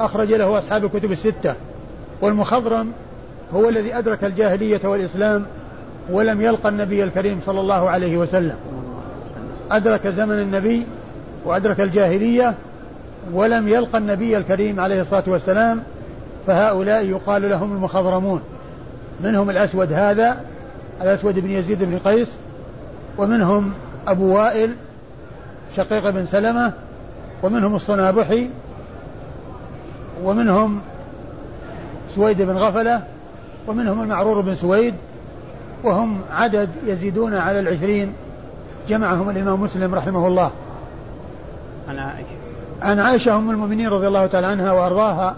أخرج 0.00 0.32
له 0.32 0.58
أصحاب 0.58 0.84
الكتب 0.84 1.12
الستة. 1.12 1.54
والمخضرم 2.22 2.92
هو 3.54 3.68
الذي 3.68 3.98
أدرك 3.98 4.24
الجاهلية 4.24 4.80
والإسلام 4.84 5.46
ولم 6.10 6.40
يلقى 6.40 6.68
النبي 6.68 7.04
الكريم 7.04 7.40
صلى 7.46 7.60
الله 7.60 7.90
عليه 7.90 8.16
وسلم. 8.16 8.56
أدرك 9.70 10.06
زمن 10.08 10.38
النبي 10.38 10.86
وأدرك 11.44 11.80
الجاهلية 11.80 12.54
ولم 13.32 13.68
يلقى 13.68 13.98
النبي 13.98 14.36
الكريم 14.36 14.80
عليه 14.80 15.00
الصلاة 15.00 15.24
والسلام 15.26 15.82
فهؤلاء 16.46 17.04
يقال 17.04 17.50
لهم 17.50 17.72
المخضرمون. 17.72 18.42
منهم 19.20 19.50
الأسود 19.50 19.92
هذا 19.92 20.40
الأسود 21.02 21.38
بن 21.38 21.50
يزيد 21.50 21.84
بن 21.84 21.98
قيس 21.98 22.28
ومنهم 23.18 23.72
أبو 24.06 24.36
وائل 24.36 24.74
شقيق 25.76 26.10
بن 26.10 26.26
سلمة 26.26 26.72
ومنهم 27.42 27.74
الصنابحي 27.74 28.48
ومنهم 30.24 30.80
سويد 32.14 32.42
بن 32.42 32.56
غفلة 32.56 33.02
ومنهم 33.66 34.02
المعرور 34.02 34.40
بن 34.40 34.54
سويد 34.54 34.94
وهم 35.84 36.20
عدد 36.32 36.68
يزيدون 36.86 37.34
على 37.34 37.60
العشرين 37.60 38.12
جمعهم 38.88 39.30
الإمام 39.30 39.60
مسلم 39.60 39.94
رحمه 39.94 40.26
الله 40.26 40.50
عن 41.88 41.98
عائشة 41.98 42.26
عن 42.82 42.98
عائشة 42.98 43.36
أم 43.36 43.50
المؤمنين 43.50 43.88
رضي 43.88 44.06
الله 44.06 44.26
تعالى 44.26 44.46
عنها 44.46 44.72
وأرضاها 44.72 45.36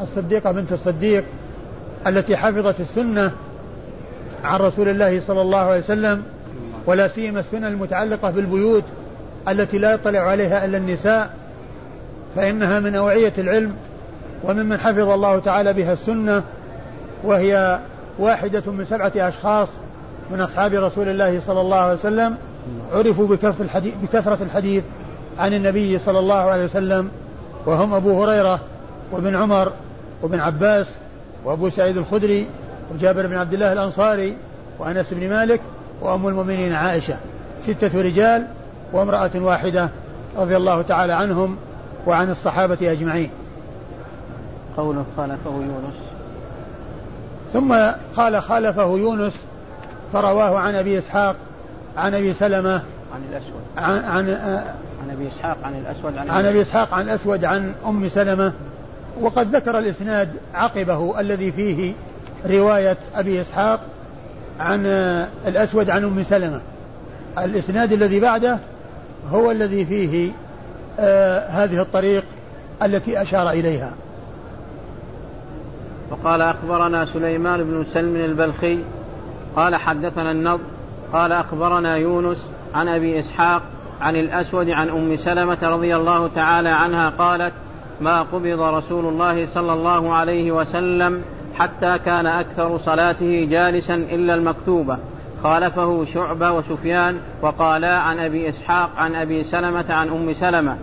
الصديقة 0.00 0.52
بنت 0.52 0.72
الصديق 0.72 1.24
التي 2.06 2.36
حفظت 2.36 2.80
السنة 2.80 3.32
عن 4.44 4.60
رسول 4.60 4.88
الله 4.88 5.20
صلى 5.20 5.42
الله 5.42 5.58
عليه 5.58 5.80
وسلم 5.80 6.22
ولا 6.86 7.08
سيما 7.08 7.40
السنن 7.40 7.64
المتعلقة 7.64 8.30
بالبيوت 8.30 8.84
التي 9.48 9.78
لا 9.78 9.92
يطلع 9.92 10.20
عليها 10.20 10.64
إلا 10.64 10.78
النساء 10.78 11.34
فإنها 12.36 12.80
من 12.80 12.94
أوعية 12.94 13.32
العلم 13.38 13.74
وممن 14.44 14.80
حفظ 14.80 15.08
الله 15.08 15.38
تعالى 15.38 15.72
بها 15.72 15.92
السنة 15.92 16.42
وهي 17.24 17.78
واحدة 18.18 18.62
من 18.66 18.84
سبعة 18.84 19.12
أشخاص 19.16 19.68
من 20.30 20.40
أصحاب 20.40 20.74
رسول 20.74 21.08
الله 21.08 21.40
صلى 21.40 21.60
الله 21.60 21.76
عليه 21.76 21.92
وسلم 21.92 22.36
عرفوا 22.92 23.26
بكثرة 23.26 23.62
الحديث, 23.62 23.94
بكثرة 24.02 24.42
الحديث 24.42 24.84
عن 25.38 25.54
النبي 25.54 25.98
صلى 25.98 26.18
الله 26.18 26.34
عليه 26.34 26.64
وسلم 26.64 27.10
وهم 27.66 27.94
أبو 27.94 28.24
هريرة 28.24 28.60
وابن 29.12 29.36
عمر 29.36 29.72
وابن 30.22 30.40
عباس 30.40 30.86
وأبو 31.44 31.68
سعيد 31.68 31.96
الخدري 31.96 32.46
وجابر 32.94 33.26
بن 33.26 33.34
عبد 33.34 33.52
الله 33.52 33.72
الأنصاري 33.72 34.36
وأنس 34.78 35.14
بن 35.14 35.30
مالك 35.30 35.60
وأم 36.00 36.28
المؤمنين 36.28 36.72
عائشة. 36.72 37.16
ستة 37.60 38.02
رجال 38.02 38.46
وامرأة 38.92 39.30
واحدة 39.34 39.88
رضي 40.36 40.56
الله 40.56 40.82
تعالى 40.82 41.12
عنهم 41.12 41.56
وعن 42.06 42.30
الصحابة 42.30 42.92
أجمعين. 42.92 43.30
قوله 44.76 45.04
خالفه 45.16 45.50
يونس 45.50 46.01
ثم 47.52 47.74
قال 48.16 48.42
خالفه 48.42 48.86
يونس 48.86 49.44
فرواه 50.12 50.58
عن 50.58 50.74
أبي 50.74 50.98
إسحاق 50.98 51.36
عن 51.96 52.14
أبي 52.14 52.34
سلمة 52.34 52.82
عن 53.14 53.22
الأسود. 53.30 53.62
عن 53.76 54.04
عن, 54.04 54.30
عن 55.02 55.10
أبي 55.10 55.28
إسحاق 55.28 55.56
عن 55.64 55.74
الأسود 55.74 56.18
عن, 56.18 56.30
عن 56.30 56.46
أبي 56.46 56.62
إسحاق 56.62 56.94
عن 56.94 57.02
الأسود 57.02 57.44
عن 57.44 57.74
أم 57.86 58.08
سلمة. 58.08 58.52
وقد 59.20 59.56
ذكر 59.56 59.78
الإسناد 59.78 60.28
عقبه 60.54 61.20
الذي 61.20 61.52
فيه 61.52 61.92
رواية 62.46 62.96
أبي 63.14 63.40
إسحاق 63.40 63.80
عن 64.60 64.86
الأسود 65.46 65.90
عن 65.90 66.04
أم 66.04 66.22
سلمة. 66.22 66.60
الإسناد 67.38 67.92
الذي 67.92 68.20
بعده 68.20 68.58
هو 69.32 69.50
الذي 69.50 69.86
فيه 69.86 70.30
آه 70.98 71.48
هذه 71.48 71.80
الطريق 71.80 72.24
التي 72.82 73.22
أشار 73.22 73.50
إليها. 73.50 73.92
وقال 76.12 76.42
أخبرنا 76.42 77.04
سليمان 77.04 77.64
بن 77.64 77.84
سلم 77.84 78.16
البلخي 78.16 78.78
قال 79.56 79.76
حدثنا 79.76 80.30
النضر 80.30 80.62
قال 81.12 81.32
أخبرنا 81.32 81.96
يونس 81.96 82.48
عن 82.74 82.88
أبي 82.88 83.18
إسحاق 83.18 83.62
عن 84.00 84.16
الأسود 84.16 84.68
عن 84.68 84.88
أم 84.88 85.16
سلمة 85.16 85.58
رضي 85.62 85.96
الله 85.96 86.28
تعالى 86.28 86.68
عنها 86.68 87.10
قالت 87.10 87.52
ما 88.00 88.22
قبض 88.22 88.60
رسول 88.60 89.06
الله 89.06 89.46
صلى 89.46 89.72
الله 89.72 90.14
عليه 90.14 90.52
وسلم 90.52 91.22
حتى 91.54 91.98
كان 91.98 92.26
أكثر 92.26 92.78
صلاته 92.78 93.48
جالسا 93.50 93.94
إلا 93.94 94.34
المكتوبة. 94.34 94.98
خالفه 95.42 96.04
شعبة 96.04 96.52
وسفيان 96.52 97.18
وقالا 97.42 97.98
عن 97.98 98.18
أبي 98.18 98.48
إسحاق 98.48 98.90
عن 98.96 99.14
أبي 99.14 99.44
سلمة 99.44 99.92
عن 99.92 100.08
أم 100.08 100.32
سلمة. 100.32 100.76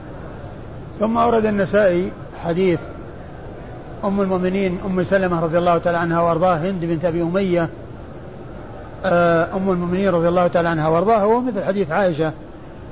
ثم 1.00 1.18
أورد 1.18 1.46
النسائي 1.46 2.12
حديث 2.44 2.80
أم 4.04 4.22
المؤمنين 4.22 4.80
أم 4.86 5.04
سلمة 5.04 5.40
رضي 5.40 5.58
الله 5.58 5.78
تعالى 5.78 5.98
عنها 5.98 6.22
وأرضاها 6.22 6.70
هند 6.70 6.86
بنت 6.86 7.06
أبي 7.06 7.22
أمية 7.22 7.70
آه، 9.06 9.56
أم 9.56 9.70
المؤمنين 9.70 10.10
رضي 10.10 10.28
الله 10.28 10.48
تعالى 10.48 10.70
عنها 10.70 10.88
وأرضاها 10.88 11.24
هو 11.24 11.42
مثل 11.42 11.64
حديث 11.64 11.92
عائشة 11.92 12.32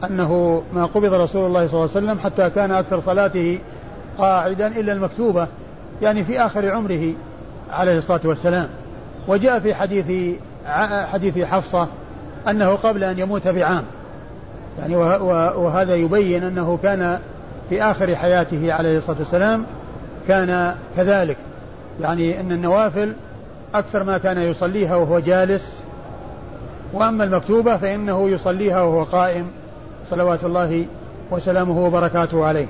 أنه 0.03 0.63
ما 0.73 0.85
قبض 0.85 1.13
رسول 1.13 1.45
الله 1.45 1.67
صلى 1.67 1.73
الله 1.73 1.89
عليه 1.95 2.07
وسلم 2.07 2.19
حتى 2.19 2.49
كان 2.49 2.71
أكثر 2.71 3.01
صلاته 3.01 3.59
قاعدا 4.17 4.67
إلا 4.67 4.93
المكتوبة 4.93 5.47
يعني 6.01 6.23
في 6.23 6.39
آخر 6.39 6.71
عمره 6.71 7.13
عليه 7.71 7.97
الصلاة 7.97 8.21
والسلام. 8.25 8.67
وجاء 9.27 9.59
في 9.59 9.75
حديث 9.75 10.35
حديث 11.13 11.39
حفصة 11.39 11.87
أنه 12.47 12.75
قبل 12.75 13.03
أن 13.03 13.19
يموت 13.19 13.47
بعام. 13.47 13.83
يعني 14.79 14.95
وهذا 14.95 15.95
يبين 15.95 16.43
أنه 16.43 16.79
كان 16.83 17.19
في 17.69 17.83
آخر 17.83 18.15
حياته 18.15 18.73
عليه 18.73 18.97
الصلاة 18.97 19.17
والسلام 19.19 19.65
كان 20.27 20.75
كذلك. 20.98 21.38
يعني 22.01 22.39
أن 22.39 22.51
النوافل 22.51 23.13
أكثر 23.74 24.03
ما 24.03 24.17
كان 24.17 24.41
يصليها 24.41 24.96
وهو 24.96 25.19
جالس 25.19 25.84
وأما 26.93 27.24
المكتوبة 27.24 27.77
فإنه 27.77 28.29
يصليها 28.29 28.81
وهو 28.81 29.03
قائم 29.03 29.48
صلوات 30.10 30.43
الله 30.43 30.86
وسلامه 31.31 31.86
وبركاته 31.86 32.46
عليه. 32.46 32.67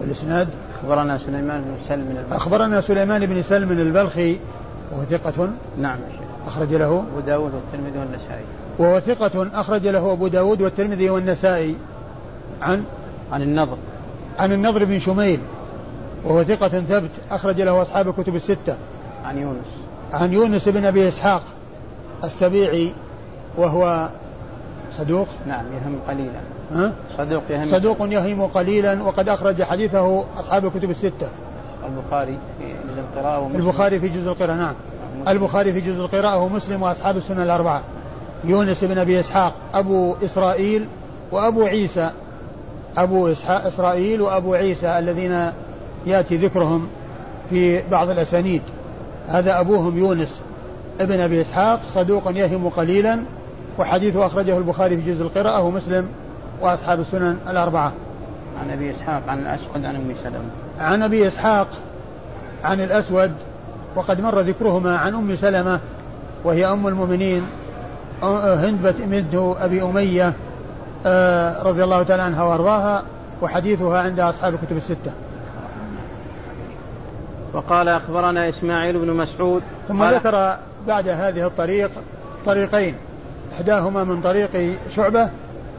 الإسناد؟ 0.00 0.48
أخبرنا 0.82 1.18
سليمان 1.18 1.62
بن 1.62 1.74
سلم 1.88 2.10
البلخي. 2.10 2.36
أخبرنا 2.36 2.80
سليمان 2.80 3.26
بن 3.26 3.42
سلم 3.42 3.72
البلخي 3.72 4.36
وهو 4.92 5.04
ثقة؟ 5.04 5.48
نعم 5.78 5.98
أخرج 6.46 6.74
له. 6.74 7.04
أبو 7.12 7.20
داود 7.26 7.52
والترمذي 7.54 7.98
والنسائي. 7.98 8.44
وهو 8.78 9.00
ثقة 9.00 9.60
أخرج 9.60 9.86
له 9.86 10.12
أبو 10.12 10.28
داود 10.28 10.62
والترمذي 10.62 11.10
والنسائي. 11.10 11.76
عن؟ 12.62 12.84
عن 13.32 13.42
النضر. 13.42 13.76
عن 14.38 14.52
النضر 14.52 14.84
بن 14.84 15.00
شميل. 15.00 15.40
وهو 16.24 16.44
ثقة 16.44 16.68
ثبت 16.68 17.10
أخرج 17.30 17.60
له 17.60 17.82
أصحاب 17.82 18.08
الكتب 18.08 18.34
الستة. 18.34 18.76
عن 19.24 19.38
يونس. 19.38 19.66
عن 20.12 20.32
يونس 20.32 20.68
بن 20.68 20.84
أبي 20.84 21.08
إسحاق 21.08 21.42
السبيعي 22.24 22.92
وهو 23.56 24.08
صدوق. 24.92 25.28
نعم 25.46 25.64
يهم 25.64 25.98
قليلا. 26.08 26.40
ها؟ 26.72 26.92
صدوق 27.18 27.42
يهم. 27.50 27.64
صدوق 27.64 27.96
يهم 28.00 28.46
قليلا 28.46 29.02
وقد 29.02 29.28
أخرج 29.28 29.62
حديثه 29.62 30.24
أصحاب 30.38 30.64
الكتب 30.64 30.90
الستة. 30.90 31.28
البخاري 31.88 32.38
في 32.58 32.64
جزء 32.64 33.00
القراءة 33.00 33.40
ومسلم. 33.40 33.60
البخاري 33.60 34.00
في 34.00 34.08
جزء 34.08 34.28
القراءة 34.28 34.56
نعم. 34.56 34.74
البخاري 35.28 35.72
في 35.72 35.80
جزء 35.80 36.00
القراءة 36.00 36.38
ومسلم 36.38 36.82
وأصحاب 36.82 37.16
السنة 37.16 37.42
الأربعة. 37.42 37.82
يونس 38.44 38.84
بن 38.84 38.98
أبي 38.98 39.20
إسحاق 39.20 39.54
أبو 39.74 40.14
إسرائيل 40.24 40.86
وأبو 41.32 41.62
عيسى. 41.62 42.10
أبو 42.96 43.28
إسحاق 43.28 43.66
إسرائيل 43.66 44.22
وأبو 44.22 44.54
عيسى 44.54 44.98
الذين 44.98 45.52
يأتي 46.06 46.36
ذكرهم 46.36 46.88
في 47.50 47.82
بعض 47.90 48.10
الأسانيد. 48.10 48.62
هذا 49.28 49.60
أبوهم 49.60 49.98
يونس 49.98 50.40
ابن 51.00 51.20
أبي 51.20 51.40
إسحاق 51.40 51.80
صدوق 51.94 52.30
يهم 52.30 52.68
قليلا 52.68 53.18
وحديثه 53.78 54.26
أخرجه 54.26 54.58
البخاري 54.58 54.96
في 54.96 55.12
جزء 55.12 55.22
القراءة 55.22 55.62
ومسلم 55.62 56.08
وأصحاب 56.60 57.00
السنن 57.00 57.36
الأربعة. 57.48 57.92
عن 58.60 58.70
أبي 58.70 58.90
إسحاق 58.90 59.22
عن 59.28 59.38
الأسود 59.38 59.84
عن 59.84 59.96
أم 59.96 60.14
سلمة. 60.22 60.50
عن 60.80 61.02
أبي 61.02 61.28
إسحاق 61.28 61.66
عن 62.64 62.80
الأسود 62.80 63.32
وقد 63.96 64.20
مر 64.20 64.40
ذكرهما 64.40 64.96
عن 64.98 65.14
أم 65.14 65.36
سلمة 65.36 65.80
وهي 66.44 66.66
أم 66.66 66.86
المؤمنين 66.86 67.42
هند 68.22 68.94
بنت 68.98 69.54
أبي 69.60 69.82
أمية 69.82 70.32
آه، 71.06 71.62
رضي 71.62 71.84
الله 71.84 72.02
تعالى 72.02 72.22
عنها 72.22 72.42
وأرضاها 72.42 73.02
وحديثها 73.42 74.00
عند 74.00 74.20
أصحاب 74.20 74.54
الكتب 74.54 74.76
الستة. 74.76 75.12
وقال 77.54 77.88
أخبرنا 77.88 78.48
إسماعيل 78.48 78.98
بن 78.98 79.10
مسعود 79.10 79.62
ثم 79.88 80.04
ذكر 80.04 80.56
بعد 80.86 81.08
هذه 81.08 81.46
الطريق 81.46 81.90
طريقين 82.46 82.94
إحداهما 83.52 84.04
من 84.04 84.22
طريق 84.22 84.76
شعبة 84.90 85.28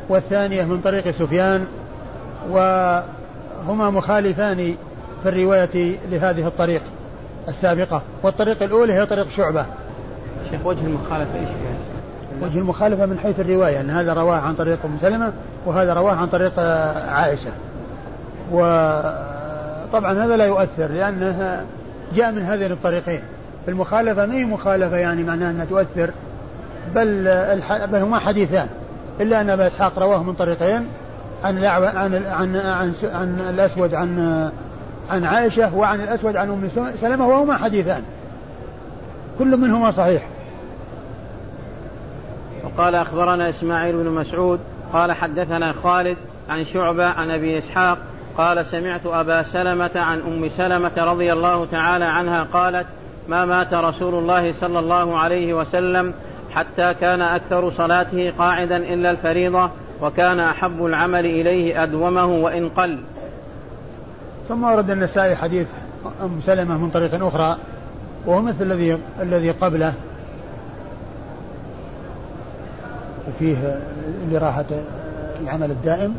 والثانية 0.10 0.64
من 0.64 0.82
طريق 0.82 1.10
سفيان 1.10 1.68
وهما 2.50 3.90
مخالفان 3.90 4.76
في 5.24 5.30
الرواية 5.30 5.98
لهذه 6.12 6.48
الطريق 6.48 6.82
السابقة. 7.48 8.02
والطريق 8.24 8.64
الأولى 8.64 8.94
هي 8.94 9.06
طريق 9.06 9.30
شعبة. 9.30 9.66
شيخ 10.52 10.66
وجه 10.66 10.86
المخالفة 10.86 11.40
إيش 11.40 11.50
وجه 12.42 12.58
المخالفة 12.58 13.06
من 13.06 13.20
حيث 13.20 13.40
الرواية 13.40 13.82
أن 13.82 13.90
هذا 13.90 14.14
رواه 14.14 14.36
عن 14.36 14.54
طريق 14.54 14.80
أم 14.86 14.98
سلمة 15.02 15.34
وهذا 15.66 15.94
رواه 15.94 16.12
عن 16.12 16.28
طريق 16.28 16.60
عائشة. 17.10 17.52
وطبعا 19.96 20.26
هذا 20.26 20.38
لا 20.38 20.46
يؤثر 20.46 20.88
لأنه 20.88 21.66
جاء 22.16 22.32
من 22.32 22.42
هذين 22.42 22.72
الطريقين. 22.72 23.22
المخالفة 23.68 24.26
ما 24.26 24.34
هي 24.34 24.46
مخالفة 24.46 24.98
يعني 24.98 25.24
معناها 25.24 25.52
أنها 25.52 25.66
تؤثر 25.66 26.10
بل 26.96 27.24
بل 27.92 28.02
هما 28.02 28.20
حديثان. 28.20 28.68
إلا 29.22 29.42
أن 29.42 29.50
أبا 29.50 29.68
إسحاق 29.68 30.00
رواه 30.00 30.24
من 30.24 30.34
طريقين 30.34 30.88
عن 31.44 31.64
عن 31.64 31.84
عن 32.26 32.56
عن, 32.56 32.94
عن 33.04 33.40
الأسود 33.50 33.94
عن 33.94 34.20
عن 35.10 35.24
عائشة 35.24 35.76
وعن 35.76 36.02
الأسود 36.02 36.36
عن 36.36 36.50
أم 36.50 36.92
سلمة 37.02 37.28
وهما 37.28 37.58
حديثان. 37.58 38.02
كل 39.40 39.58
منهما 39.58 39.92
صحيح. 39.92 40.28
وقال 42.64 42.96
أخبرنا 42.96 43.50
إسماعيل 43.50 43.96
بن 43.96 44.10
مسعود 44.10 44.60
قال 44.94 45.12
حدثنا 45.12 45.74
خالد 45.74 46.18
عن 46.50 46.66
شعبة 46.66 47.06
عن 47.06 47.32
أبي 47.32 47.58
إسحاق 47.58 47.98
قال 48.38 48.66
سمعت 48.66 49.06
أبا 49.06 49.44
سلمة 49.44 49.92
عن 49.96 50.20
أم 50.22 50.50
سلمة 50.50 50.92
رضي 50.98 51.34
الله 51.34 51.66
تعالى 51.66 52.06
عنها 52.06 52.44
قالت 52.44 52.88
ما 53.28 53.46
مات 53.46 53.74
رسول 53.74 54.16
الله 54.16 54.54
صلى 54.54 54.80
الله 54.80 55.18
عليه 55.18 55.54
وسلم 55.54 56.14
حتى 56.52 56.94
كان 56.94 57.22
أكثر 57.22 57.72
صلاته 57.72 58.34
قاعدا 58.38 58.78
إلا 58.78 59.12
الفريضة 59.12 59.70
وكان 60.02 60.40
أحب 60.40 60.86
العمل 60.86 61.26
إليه 61.26 61.84
أدومه 61.84 62.26
وإن 62.26 62.70
قل. 62.70 63.00
ثم 64.48 64.64
ورد 64.64 64.90
النسائي 64.90 65.36
حديث 65.36 65.68
أم 66.24 66.42
سلمة 66.42 66.78
من 66.78 66.90
طريق 66.90 67.26
أخرى 67.26 67.58
وهو 68.26 68.42
مثل 68.42 68.62
الذي 68.62 69.00
الذي 69.22 69.52
قبله. 69.52 69.94
وفيه 73.28 73.80
اللي 74.24 74.38
راحت 74.38 74.66
العمل 75.42 75.72
الدائم. 75.72 76.16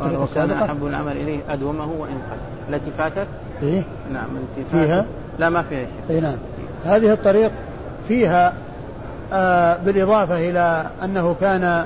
قال 0.00 0.16
وكان 0.16 0.50
أحب 0.50 0.86
العمل 0.86 1.12
إليه 1.16 1.38
أدومه 1.48 1.90
وإن 1.98 2.18
قل 2.30 2.74
التي 2.74 2.90
فاتت؟ 2.98 3.26
إيه؟ 3.62 3.82
نعم 4.12 4.26
التي 4.36 4.70
فاتت. 4.72 4.86
فيها 4.86 5.06
لا 5.38 5.50
ما 5.50 5.62
فيها 5.62 5.78
شيء 5.78 6.16
إيه 6.16 6.20
نعم. 6.20 6.36
هذه 6.84 7.12
الطريق 7.12 7.50
فيها 8.08 8.54
آه 9.32 9.76
بالإضافة 9.84 10.50
إلى 10.50 10.86
أنه 11.04 11.34
كان 11.40 11.84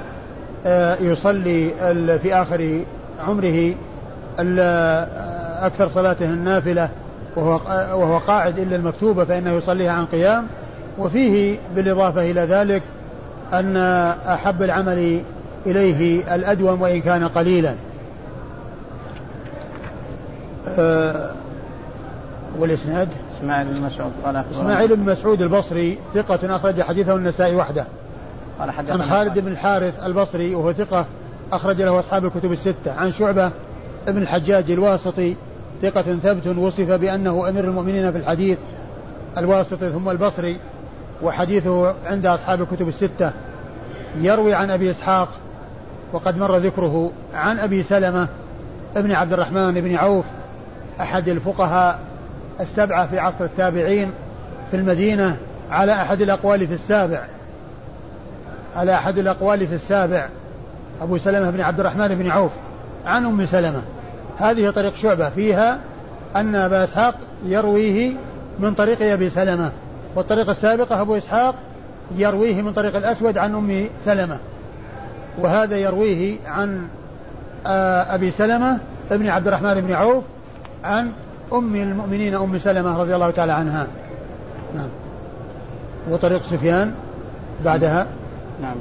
آه 0.67 0.97
يصلي 0.97 1.71
في 2.23 2.35
آخر 2.35 2.81
عمره 3.29 3.75
آه، 4.41 5.67
أكثر 5.67 5.89
صلاته 5.89 6.25
النافلة 6.25 6.89
وهو 7.37 7.61
وهو 8.01 8.19
قاعد 8.19 8.59
إلا 8.59 8.77
المكتوبة 8.77 9.25
فإنه 9.25 9.53
يصليها 9.53 9.93
عن 9.93 10.07
قيام. 10.07 10.47
وفيه 10.99 11.59
بالإضافة 11.77 12.31
إلى 12.31 12.41
ذلك 12.41 12.83
أن 13.53 13.77
أحب 14.27 14.63
العمل 14.63 15.23
إليه 15.67 16.35
الأدوم 16.35 16.83
وإن 16.83 17.01
كان 17.01 17.29
قليلا. 17.29 17.75
أه 20.69 21.31
والإسناد؟ 22.59 23.09
إسماعيل 23.39 23.67
بن 23.67 23.81
مسعود 23.81 24.13
قال 24.25 24.37
إسماعيل 24.37 24.97
بن 24.97 25.11
مسعود 25.11 25.43
البصري 25.43 25.99
ثقة 26.15 26.57
أخرج 26.57 26.83
حديثه 26.83 27.15
النسائي 27.15 27.57
وحده. 27.57 27.87
قال 28.59 28.71
عن 28.89 29.03
خالد 29.03 29.39
بن 29.39 29.53
الحارث 29.53 30.05
البصري 30.07 30.55
وهو 30.55 30.73
ثقة 30.73 31.07
أخرج 31.53 31.83
له 31.83 31.99
أصحاب 31.99 32.25
الكتب 32.25 32.53
الستة. 32.53 32.93
عن 32.93 33.13
شعبة 33.13 33.51
ابن 34.09 34.23
الحجاج 34.23 34.71
الواسطي 34.71 35.37
ثقة 35.83 36.03
ثبت 36.03 36.47
وصف 36.47 36.91
بأنه 36.91 37.49
أمير 37.49 37.65
المؤمنين 37.65 38.13
في 38.13 38.19
الحديث 38.19 38.59
الواسطي 39.39 39.91
ثم 39.91 40.11
البصري 40.11 40.57
وحديثه 41.23 41.95
عند 42.07 42.27
أصحاب 42.27 42.61
الكتب 42.61 42.89
الستة. 42.89 43.33
يروي 44.21 44.55
عن 44.55 44.71
أبي 44.71 44.91
إسحاق 44.91 45.29
وقد 46.13 46.39
مر 46.39 46.57
ذكره 46.57 47.11
عن 47.35 47.59
أبي 47.59 47.83
سلمة 47.83 48.29
ابن 48.97 49.13
عبد 49.13 49.33
الرحمن 49.33 49.81
بن 49.81 49.97
عوف 49.97 50.25
أحد 51.01 51.29
الفقهاء 51.29 52.01
السبعة 52.61 53.07
في 53.07 53.19
عصر 53.19 53.45
التابعين 53.45 54.11
في 54.71 54.77
المدينة 54.77 55.37
على 55.71 56.03
أحد 56.03 56.21
الأقوال 56.21 56.67
في 56.67 56.75
السابع. 56.75 57.25
على 58.77 58.95
أحد 58.95 59.19
الأقوال 59.19 59.67
في 59.67 59.75
السابع 59.75 60.29
أبو 61.03 61.19
سلمة 61.19 61.51
بن 61.51 61.61
عبد 61.61 61.81
الرحمن 61.81 62.09
بن 62.09 62.31
عوف 62.31 62.53
عن 63.07 63.27
أم 63.27 63.47
سلمة. 63.47 63.83
هذه 64.39 64.71
طريق 64.71 64.95
شعبة 64.95 65.29
فيها 65.29 65.79
أن 66.37 66.55
أبا 66.55 66.85
إسحاق 66.85 67.15
يرويه 67.45 68.13
من 68.59 68.75
طريق 68.75 69.13
أبي 69.13 69.31
سلمة 69.31 69.71
والطريقة 70.15 70.51
السابقة 70.51 71.01
أبو 71.01 71.17
إسحاق 71.17 71.55
يرويه 72.17 72.63
من 72.63 72.73
طريق 72.73 72.97
الأسود 72.97 73.39
عن 73.39 73.55
أم 73.55 73.89
سلمة. 74.05 74.39
وهذا 75.39 75.77
يرويه 75.77 76.39
عن 76.47 76.89
آه، 77.67 78.15
أبي 78.15 78.31
سلمة 78.31 78.79
ابن 79.11 79.29
عبد 79.29 79.47
الرحمن 79.47 79.81
بن 79.81 79.93
عوف 79.93 80.25
عن 80.85 81.13
أم 81.53 81.77
المؤمنين 81.77 82.35
أم 82.35 82.59
سلمة 82.59 82.99
رضي 82.99 83.15
الله 83.15 83.31
تعالى 83.31 83.53
عنها. 83.53 83.87
نعم. 84.75 84.89
وطريق 86.11 86.43
سفيان 86.43 86.95
بعدها. 87.65 88.07
نعم. 88.63 88.77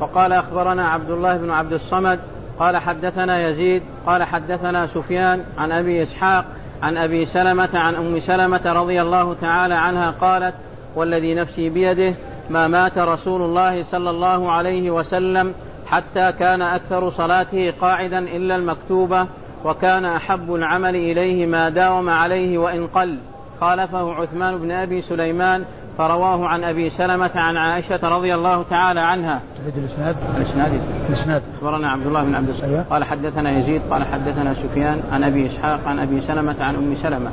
وقال 0.00 0.32
أخبرنا 0.32 0.88
عبد 0.88 1.10
الله 1.10 1.36
بن 1.36 1.50
عبد 1.50 1.72
الصمد 1.72 2.20
قال 2.58 2.76
حدثنا 2.76 3.48
يزيد 3.48 3.82
قال 4.06 4.24
حدثنا 4.24 4.86
سفيان 4.86 5.40
عن 5.58 5.72
أبي 5.72 6.02
إسحاق 6.02 6.44
عن 6.82 6.96
أبي 6.96 7.26
سلمة 7.26 7.68
عن 7.74 7.94
أم 7.94 8.20
سلمة 8.20 8.60
رضي 8.64 9.02
الله 9.02 9.34
تعالى 9.40 9.74
عنها 9.74 10.10
قالت 10.10 10.54
والذي 10.96 11.34
نفسي 11.34 11.68
بيده 11.68 12.14
ما 12.50 12.68
مات 12.68 12.98
رسول 12.98 13.42
الله 13.42 13.82
صلى 13.82 14.10
الله 14.10 14.52
عليه 14.52 14.90
وسلم 14.90 15.54
حتى 15.86 16.32
كان 16.32 16.62
أكثر 16.62 17.10
صلاته 17.10 17.72
قاعدا 17.80 18.18
إلا 18.18 18.56
المكتوبة 18.56 19.26
وكان 19.64 20.04
أحب 20.04 20.54
العمل 20.54 20.96
إليه 20.96 21.46
ما 21.46 21.68
داوم 21.68 22.10
عليه 22.10 22.58
وإن 22.58 22.86
قل 22.86 23.18
خالفه 23.60 24.12
عثمان 24.14 24.58
بن 24.58 24.70
أبي 24.70 25.02
سليمان 25.02 25.64
فرواه 25.98 26.46
عن 26.46 26.64
أبي 26.64 26.90
سلمة 26.90 27.30
عن 27.34 27.56
عائشة 27.56 28.00
رضي 28.02 28.34
الله 28.34 28.62
تعالى 28.62 29.00
عنها. 29.00 29.40
تعيد 29.62 29.78
الإسناد؟ 29.78 30.16
الإسناد 30.36 30.80
الإسناد 31.08 31.42
أخبرنا 31.56 31.90
عبد 31.90 32.06
الله 32.06 32.24
بن 32.24 32.34
عبد 32.34 32.48
الصمد 32.48 32.68
أيوة. 32.68 32.82
قال 32.90 33.04
حدثنا 33.04 33.58
يزيد 33.58 33.82
قال 33.90 34.04
حدثنا 34.04 34.54
سفيان 34.54 35.02
عن 35.12 35.24
أبي 35.24 35.46
إسحاق 35.46 35.80
عن 35.86 35.98
أبي 35.98 36.20
سلمة 36.20 36.56
عن 36.60 36.74
أم 36.74 36.96
سلمة. 37.02 37.30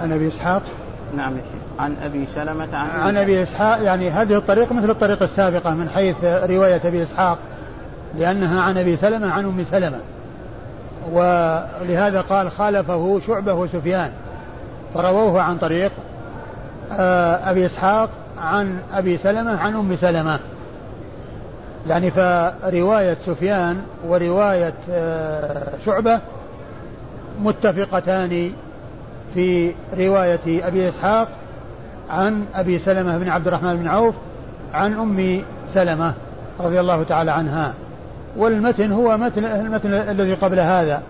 عن 0.00 0.12
أبي 0.12 0.28
إسحاق؟ 0.28 0.62
نعم 1.16 1.32
عن 1.78 1.96
أبي 2.02 2.26
سلمة 2.34 2.76
عن 2.76 3.00
عن 3.00 3.16
أبي 3.16 3.42
إسحاق 3.42 3.82
يعني 3.82 4.10
هذه 4.10 4.36
الطريقة 4.36 4.74
مثل 4.74 4.90
الطريقة 4.90 5.24
السابقة 5.24 5.74
من 5.74 5.88
حيث 5.88 6.16
رواية 6.24 6.80
أبي 6.84 7.02
إسحاق 7.02 7.38
لأنها 8.18 8.62
عن 8.62 8.78
أبي 8.78 8.96
سلمة 8.96 9.32
عن 9.32 9.44
أم 9.44 9.64
سلمة. 9.70 9.98
ولهذا 11.12 12.20
قال 12.20 12.50
خالفه 12.50 13.20
شعبة 13.26 13.54
وسفيان 13.54 14.10
فرووه 14.94 15.42
عن 15.42 15.58
طريق 15.58 15.92
آه، 16.92 17.50
أبي 17.50 17.66
إسحاق 17.66 18.10
عن 18.38 18.78
أبي 18.92 19.16
سلمة 19.16 19.56
عن 19.60 19.74
أم 19.74 19.96
سلمة 19.96 20.40
يعني 21.88 22.10
فرواية 22.10 23.16
سفيان 23.26 23.82
ورواية 24.08 24.74
آه، 24.90 25.68
شعبة 25.84 26.20
متفقتان 27.40 28.52
في 29.36 29.72
رواية 29.98 30.68
أبي 30.68 30.88
إسحاق 30.88 31.28
عن 32.10 32.44
أبي 32.54 32.78
سلمة 32.78 33.18
بن 33.18 33.28
عبد 33.28 33.46
الرحمن 33.46 33.76
بن 33.76 33.88
عوف 33.88 34.14
عن 34.74 34.92
أم 34.92 35.42
سلمة 35.74 36.14
رضي 36.60 36.80
الله 36.80 37.02
تعالى 37.02 37.30
عنها. 37.30 37.74
والمتن 38.36 38.92
هو 38.92 39.16
متن 39.16 39.44
المتن 39.44 39.92
الذي 39.92 40.34
قبل 40.34 40.60
هذا. 40.60 41.02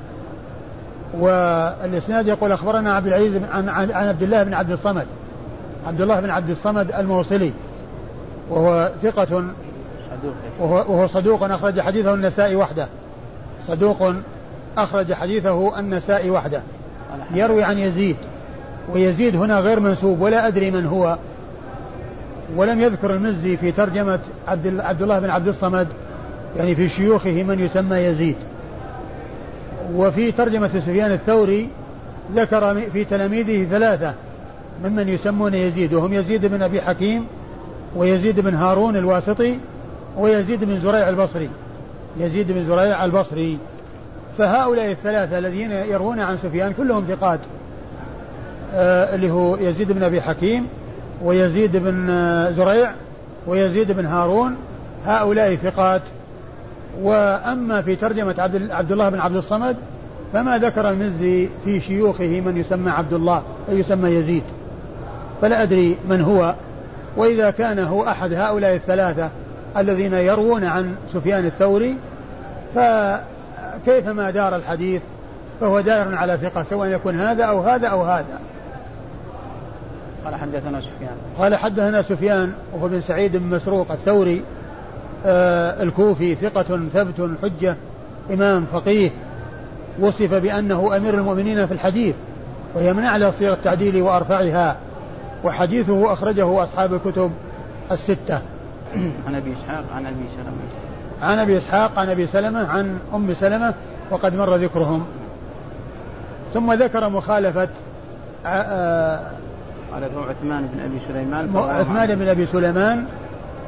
والإسناد 1.18 2.28
يقول 2.28 2.52
أخبرنا 2.52 2.94
عبد 2.94 3.06
العزيز 3.06 3.36
عن, 3.52 3.68
عن 3.68 4.08
عبد 4.08 4.22
الله 4.22 4.42
بن 4.42 4.54
عبد 4.54 4.70
الصمد. 4.70 5.06
عبد 5.86 6.00
الله 6.00 6.20
بن 6.20 6.30
عبد 6.30 6.50
الصمد 6.50 6.92
الموصلي. 6.92 7.52
وهو 8.50 8.90
ثقة 9.02 9.44
وهو, 10.60 10.74
وهو 10.76 11.06
صدوق 11.06 11.42
أخرج 11.42 11.80
حديثه 11.80 12.14
النسائي 12.14 12.56
وحده. 12.56 12.86
صدوق 13.66 14.12
أخرج 14.78 15.12
حديثه 15.12 15.78
النسائي 15.78 16.30
وحده. 16.30 16.62
يروي 17.34 17.62
عن 17.62 17.78
يزيد 17.78 18.16
ويزيد 18.92 19.36
هنا 19.36 19.60
غير 19.60 19.80
منسوب 19.80 20.20
ولا 20.20 20.46
أدري 20.46 20.70
من 20.70 20.86
هو. 20.86 21.16
ولم 22.56 22.80
يذكر 22.80 23.14
المزي 23.14 23.56
في 23.56 23.72
ترجمة 23.72 24.18
عبد, 24.48 25.02
الله 25.02 25.18
بن 25.18 25.30
عبد 25.30 25.48
الصمد 25.48 25.88
يعني 26.56 26.74
في 26.74 26.88
شيوخه 26.88 27.42
من 27.42 27.60
يسمى 27.60 27.96
يزيد. 27.96 28.36
وفي 29.94 30.32
ترجمة 30.32 30.68
سفيان 30.68 31.12
الثوري 31.12 31.68
ذكر 32.34 32.80
في 32.92 33.04
تلاميذه 33.04 33.64
ثلاثة 33.70 34.14
ممن 34.84 35.08
يسمون 35.08 35.54
يزيد 35.54 35.94
وهم 35.94 36.12
يزيد 36.12 36.46
بن 36.46 36.62
أبي 36.62 36.80
حكيم 36.80 37.26
ويزيد 37.96 38.40
بن 38.40 38.54
هارون 38.54 38.96
الواسطي 38.96 39.58
ويزيد 40.18 40.64
بن 40.64 40.80
زريع 40.80 41.08
البصري. 41.08 41.48
يزيد 42.18 42.52
بن 42.52 42.66
زريع 42.66 43.04
البصري. 43.04 43.58
فهؤلاء 44.38 44.90
الثلاثة 44.90 45.38
الذين 45.38 45.70
يروون 45.70 46.20
عن 46.20 46.36
سفيان 46.36 46.72
كلهم 46.72 47.04
ثقات. 47.08 47.40
آه 48.74 49.14
اللي 49.14 49.30
هو 49.30 49.56
يزيد 49.56 49.92
بن 49.92 50.02
أبي 50.02 50.20
حكيم 50.20 50.66
ويزيد 51.22 51.76
بن 51.76 52.06
زريع 52.52 52.90
ويزيد 53.46 53.92
بن 53.92 54.06
هارون. 54.06 54.56
هؤلاء 55.06 55.56
ثقات. 55.56 56.02
وأما 57.02 57.82
في 57.82 57.96
ترجمة 57.96 58.34
عبد, 58.38 58.70
عبد 58.70 58.92
الله 58.92 59.08
بن 59.08 59.20
عبد 59.20 59.36
الصمد 59.36 59.76
فما 60.32 60.58
ذكر 60.58 60.90
المزي 60.90 61.48
في 61.64 61.80
شيوخه 61.80 62.40
من 62.40 62.56
يسمى 62.56 62.90
عبد 62.90 63.12
الله 63.12 63.42
أي 63.68 63.78
يسمى 63.78 64.10
يزيد. 64.10 64.42
فلا 65.42 65.62
أدري 65.62 65.96
من 66.08 66.20
هو. 66.20 66.54
وإذا 67.16 67.50
كان 67.50 67.78
هو 67.78 68.08
أحد 68.08 68.32
هؤلاء 68.32 68.74
الثلاثة 68.74 69.30
الذين 69.76 70.12
يروون 70.12 70.64
عن 70.64 70.94
سفيان 71.12 71.46
الثوري 71.46 71.96
فكيفما 73.86 74.30
دار 74.30 74.56
الحديث 74.56 75.02
فهو 75.60 75.80
دائر 75.80 76.14
على 76.14 76.36
ثقة 76.36 76.62
سواء 76.62 76.88
يكون 76.88 77.20
هذا 77.20 77.44
أو 77.44 77.60
هذا 77.60 77.88
أو 77.88 78.02
هذا. 78.02 78.40
قال 80.24 80.34
حدثنا 80.34 80.80
سفيان. 80.80 81.16
قال 81.38 81.56
حدثنا 81.56 82.02
سفيان 82.02 82.52
وهو 82.72 82.88
بن 82.88 83.00
سعيد 83.00 83.36
بن 83.36 83.56
مسروق 83.56 83.90
الثوري 83.90 84.42
آه 85.26 85.82
الكوفي 85.82 86.34
ثقة 86.34 86.80
ثبت 86.94 87.30
حجة 87.42 87.76
إمام 88.30 88.64
فقيه 88.64 89.10
وصف 90.00 90.34
بأنه 90.34 90.96
أمير 90.96 91.14
المؤمنين 91.14 91.66
في 91.66 91.72
الحديث 91.72 92.14
وهي 92.74 92.92
من 92.92 93.04
أعلى 93.04 93.32
صيغ 93.32 93.52
التعديل 93.52 94.02
وأرفعها 94.02 94.76
وحديثه 95.44 96.12
أخرجه 96.12 96.62
أصحاب 96.62 96.94
الكتب 96.94 97.30
الستة. 97.92 98.40
عن 99.26 99.34
أبي 99.34 99.52
إسحاق 99.52 99.84
عن 99.94 100.06
أبي 100.06 100.24
سلمة. 100.36 100.95
عن 101.22 101.38
أبي 101.38 101.58
إسحاق 101.58 101.98
عن 101.98 102.08
أبي 102.08 102.26
سلمة 102.26 102.68
عن 102.68 102.98
أم 103.14 103.34
سلمة 103.34 103.74
وقد 104.10 104.34
مر 104.34 104.56
ذكرهم. 104.56 105.06
ثم 106.54 106.72
ذكر 106.72 107.08
مخالفة 107.08 107.68
خالفه 109.92 110.20
عثمان 110.28 110.68
بن 110.74 110.80
أبي 110.80 110.98
سليمان 111.08 111.56
عثمان 111.56 112.14
بن 112.14 112.28
أبي 112.28 112.46
سليمان 112.46 113.06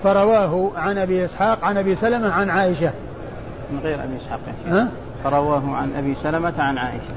فرواه 0.02 0.70
عن 0.76 0.98
أبي 0.98 1.24
إسحاق 1.24 1.64
عن 1.64 1.76
أبي 1.76 1.94
سلمة 1.94 2.32
عن 2.32 2.50
عائشة. 2.50 2.92
من 3.72 3.78
غير 3.82 3.94
أبي 3.94 4.16
إسحاق. 4.22 4.40
ها؟ 4.66 4.88
فرواه 5.24 5.62
عن 5.66 5.92
أبي 5.96 6.14
سلمة 6.22 6.54
عن 6.58 6.78
عائشة. 6.78 7.14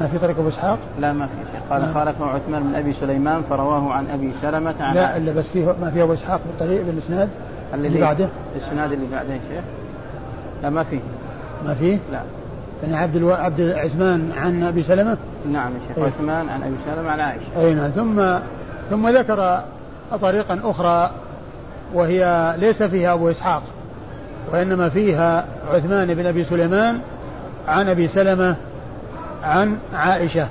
ما 0.00 0.06
في 0.06 0.18
طريق 0.18 0.38
أبو 0.38 0.48
إسحاق؟ 0.48 0.78
لا 0.98 1.12
ما 1.12 1.26
في 1.26 1.32
شيء. 1.52 1.60
قال 1.70 1.94
خالفه 1.94 2.26
عثمان 2.26 2.62
بن 2.62 2.74
أبي 2.74 2.92
سليمان 2.92 3.42
فرواه 3.42 3.92
عن 3.92 4.06
أبي 4.06 4.32
سلمة 4.42 4.74
عن 4.80 4.94
لا 4.94 5.16
إلا 5.16 5.32
بس 5.32 5.44
فيه 5.44 5.74
ما 5.80 5.90
في 5.90 6.02
أبو 6.02 6.12
إسحاق 6.12 6.40
بالطريق 6.46 6.82
بالإسناد؟ 6.86 7.28
اللي, 7.74 7.88
اللي 7.88 8.00
بعده؟ 8.00 8.28
الاسناد 8.56 8.92
اللي 8.92 9.06
بعده 9.12 9.32
يا 9.34 9.40
شيخ. 9.48 9.64
لا 10.62 10.70
ما 10.70 10.82
فيه. 10.82 11.00
ما 11.64 11.74
فيه؟ 11.74 11.98
لا. 12.12 12.20
يعني 12.82 12.96
عبد 12.96 13.16
ألو... 13.16 13.30
عبد 13.30 13.60
عثمان 13.60 14.32
عن 14.36 14.62
أبي 14.62 14.82
سلمة؟ 14.82 15.16
نعم 15.52 15.72
يا 15.72 15.78
شيخ. 15.88 15.98
إيه؟ 15.98 16.04
عثمان 16.04 16.48
عن 16.48 16.62
أبي 16.62 16.74
سلمة 16.86 17.10
عن 17.10 17.20
عائشة. 17.20 17.44
أي 17.56 17.74
نعم. 17.74 17.90
ثم 17.90 18.38
ثم 18.90 19.08
ذكر 19.08 19.62
طريقا 20.20 20.60
أخرى 20.64 21.10
وهي 21.94 22.54
ليس 22.58 22.82
فيها 22.82 23.14
أبو 23.14 23.30
إسحاق 23.30 23.62
وإنما 24.52 24.88
فيها 24.88 25.44
عثمان 25.72 26.14
بن 26.14 26.26
أبي 26.26 26.44
سليمان 26.44 26.98
عن 27.68 27.88
أبي 27.88 28.08
سلمة 28.08 28.56
عن 29.42 29.78
عائشة. 29.94 30.48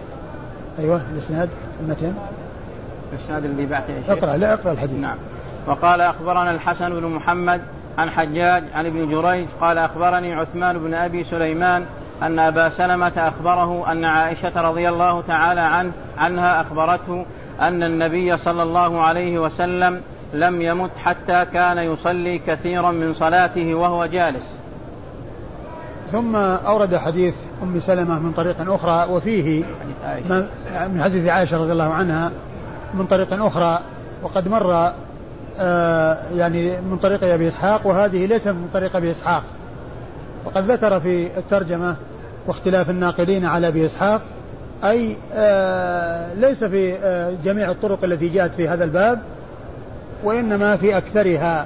أيوة 0.79 1.01
الإسناد 1.13 1.49
المتن 1.83 2.13
الإسناد 3.13 3.45
اللي 3.45 3.65
بعته 3.65 3.93
اقرأ 4.09 4.37
لا 4.37 4.53
اقرأ 4.53 4.71
الحديث. 4.71 4.99
نعم. 4.99 5.17
وقال 5.67 6.01
أخبرنا 6.01 6.51
الحسن 6.51 6.89
بن 6.89 7.07
محمد 7.07 7.61
عن 7.97 8.09
حجاج 8.09 8.63
عن 8.73 8.85
ابن 8.85 9.09
جريج 9.11 9.47
قال 9.61 9.77
أخبرني 9.77 10.33
عثمان 10.33 10.77
بن 10.77 10.93
أبي 10.93 11.23
سليمان 11.23 11.85
أن 12.23 12.39
أبا 12.39 12.69
سلمة 12.69 13.13
أخبره 13.17 13.91
أن 13.91 14.05
عائشة 14.05 14.61
رضي 14.61 14.89
الله 14.89 15.21
تعالى 15.21 15.61
عنه 15.61 15.91
عنها 16.17 16.61
أخبرته 16.61 17.25
أن 17.61 17.83
النبي 17.83 18.37
صلى 18.37 18.63
الله 18.63 19.01
عليه 19.01 19.39
وسلم 19.39 20.01
لم 20.33 20.61
يمت 20.61 20.97
حتى 20.97 21.45
كان 21.45 21.77
يصلي 21.77 22.39
كثيرا 22.39 22.91
من 22.91 23.13
صلاته 23.13 23.75
وهو 23.75 24.05
جالس. 24.05 24.43
ثم 26.11 26.35
أورد 26.35 26.95
حديث 26.95 27.33
أم 27.63 27.79
سلمة 27.79 28.19
من 28.19 28.31
طريق 28.31 28.55
أخرى 28.71 29.13
وفيه 29.13 29.63
من 30.89 31.03
حديث 31.03 31.27
عائشة 31.27 31.57
رضي 31.57 31.71
الله 31.71 31.93
عنها 31.93 32.31
من 32.93 33.05
طريق 33.05 33.43
أخرى 33.45 33.79
وقد 34.23 34.47
مر 34.47 34.91
يعني 36.35 36.81
من 36.81 36.97
طريق 37.03 37.23
أبي 37.23 37.47
إسحاق 37.47 37.87
وهذه 37.87 38.25
ليست 38.25 38.47
من 38.47 38.69
طريق 38.73 38.95
أبي 38.95 39.11
إسحاق. 39.11 39.43
وقد 40.45 40.71
ذكر 40.71 40.99
في 40.99 41.37
الترجمة 41.37 41.95
واختلاف 42.47 42.89
الناقلين 42.89 43.45
على 43.45 43.67
أبي 43.67 43.85
إسحاق 43.85 44.21
أي 44.83 45.17
آه 45.33 46.33
ليس 46.33 46.63
في 46.63 46.95
آه 47.03 47.33
جميع 47.45 47.71
الطرق 47.71 48.03
التي 48.03 48.29
جاءت 48.29 48.51
في 48.53 48.67
هذا 48.67 48.83
الباب 48.83 49.19
وإنما 50.23 50.77
في 50.77 50.97
أكثرها 50.97 51.65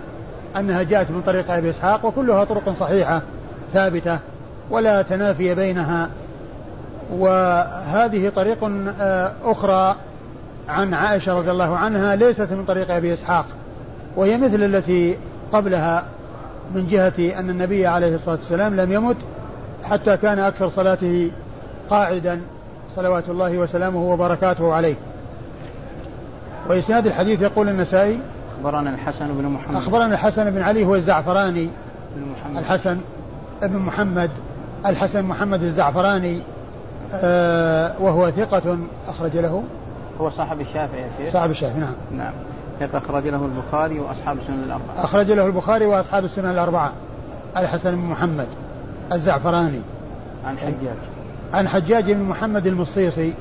أنها 0.58 0.84
جاءت 0.84 1.12
من 1.12 1.22
طريق 1.22 1.52
أبي 1.52 1.70
إسحاق 1.70 2.06
وكلها 2.06 2.44
طرق 2.44 2.70
صحيحة 2.70 3.22
ثابتة 3.74 4.20
ولا 4.70 5.02
تنافي 5.02 5.56
بينها. 5.56 6.10
وهذه 7.12 8.30
طريق 8.30 8.58
آه، 9.00 9.32
أخرى 9.44 9.96
عن 10.70 10.94
عائشة 10.94 11.38
رضي 11.38 11.52
الله 11.52 11.78
عنها 11.78 12.16
ليست 12.16 12.52
من 12.52 12.66
طريق 12.66 12.92
أبي 12.92 13.14
إسحاق. 13.14 13.46
وهي 14.16 14.38
مثل 14.38 14.64
التي 14.64 15.18
قبلها 15.54 16.06
من 16.76 16.88
جهة 16.88 17.40
أن 17.40 17.50
النبي 17.50 17.88
عليه 17.88 18.16
الصلاة 18.16 18.36
والسلام 18.36 18.76
لم 18.76 18.94
يمت 18.94 19.16
حتى 19.84 20.18
كان 20.18 20.40
أكثر 20.40 20.70
صلاته 20.70 21.32
قاعدا 21.90 22.42
صلوات 22.96 23.30
الله 23.30 23.58
وسلامه 23.58 24.04
وبركاته 24.04 24.74
عليه. 24.74 24.96
وإسناد 26.70 27.08
الحديث 27.08 27.42
يقول 27.42 27.70
النسائي 27.70 28.20
أخبرنا 28.58 28.90
الحسن 28.90 29.28
بن 29.28 29.46
محمد. 29.46 29.76
أخبرنا 29.76 30.14
الحسن 30.14 30.52
بن 30.52 30.62
علي 30.62 30.86
هو 30.86 30.96
الزعفراني. 30.96 31.70
بن 32.16 32.32
محمد. 32.32 32.58
الحسن 32.58 32.98
بن 33.62 33.78
محمد. 33.78 34.30
الحسن 34.86 35.26
محمد 35.26 35.64
الزعفراني 35.64 36.40
آه 37.14 38.02
وهو 38.02 38.32
ثقة 38.32 38.78
أخرج 39.08 39.38
له. 39.38 39.64
هو 40.22 40.30
صاحب 40.30 40.62
الشافعي 40.62 41.02
يا 41.02 41.10
شيخ. 41.18 41.34
صاحب 41.34 41.50
الشافعي 41.50 41.80
نعم. 41.80 41.96
نعم. 42.18 42.34
ثقة 42.80 42.98
أخرج 42.98 43.28
له 43.28 43.46
البخاري 43.46 44.00
وأصحاب 44.00 44.38
السنن 44.38 44.64
الأربعة؟ 44.64 45.04
أخرج 45.06 45.32
له 45.32 45.46
البخاري 45.46 45.86
وأصحاب 45.86 46.26
السنن 46.26 46.50
الأربعة. 46.50 46.94
الحسن 47.58 47.92
بن 47.92 47.98
محمد 47.98 48.48
الزعفراني. 49.14 49.82
عن 50.46 50.58
حجاج. 50.58 50.98
عن 51.54 51.68
حجاج 51.68 52.12
بن 52.12 52.24
محمد 52.24 52.68
المصيصي 52.68 53.34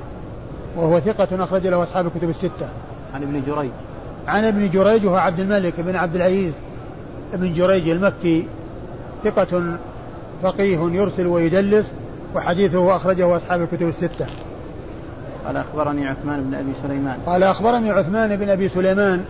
وهو 0.77 1.01
ثقة 1.01 1.45
أخرج 1.45 1.67
له 1.67 1.83
أصحاب 1.83 2.07
الكتب 2.07 2.31
الستة. 2.31 2.69
عن 3.15 3.23
ابن 3.23 3.43
جريج. 3.47 3.71
عن 4.27 4.45
ابن 4.45 4.71
جريج 4.71 5.07
وهو 5.07 5.17
عبد 5.17 5.41
الملك 5.41 5.81
بن 5.81 5.97
عبد 5.97 6.15
العزيز 6.15 6.55
بن 7.33 7.55
جريج 7.55 7.89
المكي. 7.89 8.47
ثقة 9.25 9.79
فقيه 10.43 10.79
يرسل 10.79 11.27
ويدلس 11.27 11.87
وحديثه 12.35 12.97
أخرجه 12.97 13.37
أصحاب 13.37 13.63
الكتب 13.63 13.89
الستة. 13.89 14.27
قال 15.47 15.57
أخبرني 15.57 16.09
عثمان 16.09 16.43
بن 16.43 16.55
أبي 16.55 16.73
سليمان. 16.83 17.19
قال 17.27 17.43
أخبرني 17.43 17.91
عثمان 17.91 18.37
بن 18.37 18.49
أبي 18.49 18.69
سليمان 18.69 19.25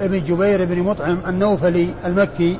بن 0.00 0.24
جبير 0.24 0.64
بن 0.64 0.82
مطعم 0.82 1.18
النوفلي 1.26 1.88
المكي 2.04 2.58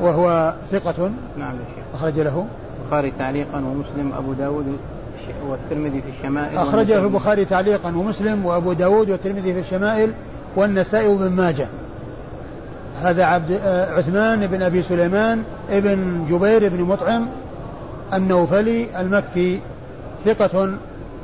وهو 0.00 0.54
ثقة 0.70 1.10
نعم 1.38 1.54
يا 1.54 1.64
شيخ. 1.76 1.84
أخرج 1.94 2.20
له. 2.20 2.46
البخاري 2.84 3.12
تعليقا 3.18 3.58
ومسلم 3.58 4.12
أبو 4.18 4.32
داود 4.32 4.78
والترمذي 5.48 6.02
في 6.02 6.08
الشمائل 6.18 6.58
أخرج 6.58 6.92
له 6.92 7.04
البخاري 7.04 7.44
تعليقا 7.44 7.88
ومسلم 7.88 8.46
وأبو 8.46 8.72
داود 8.72 9.10
والترمذي 9.10 9.52
في 9.54 9.60
الشمائل 9.60 10.12
والنسائي 10.56 11.08
وابن 11.08 11.32
ماجه. 11.32 11.68
هذا 13.02 13.24
عبد 13.24 13.50
آه، 13.64 13.94
عثمان 13.94 14.46
بن 14.46 14.62
أبي 14.62 14.82
سليمان 14.82 15.42
ابن 15.70 16.26
جبير 16.30 16.68
بن 16.68 16.80
مطعم 16.82 17.26
النوفلي 18.14 19.00
المكي 19.00 19.60
ثقة 20.24 20.70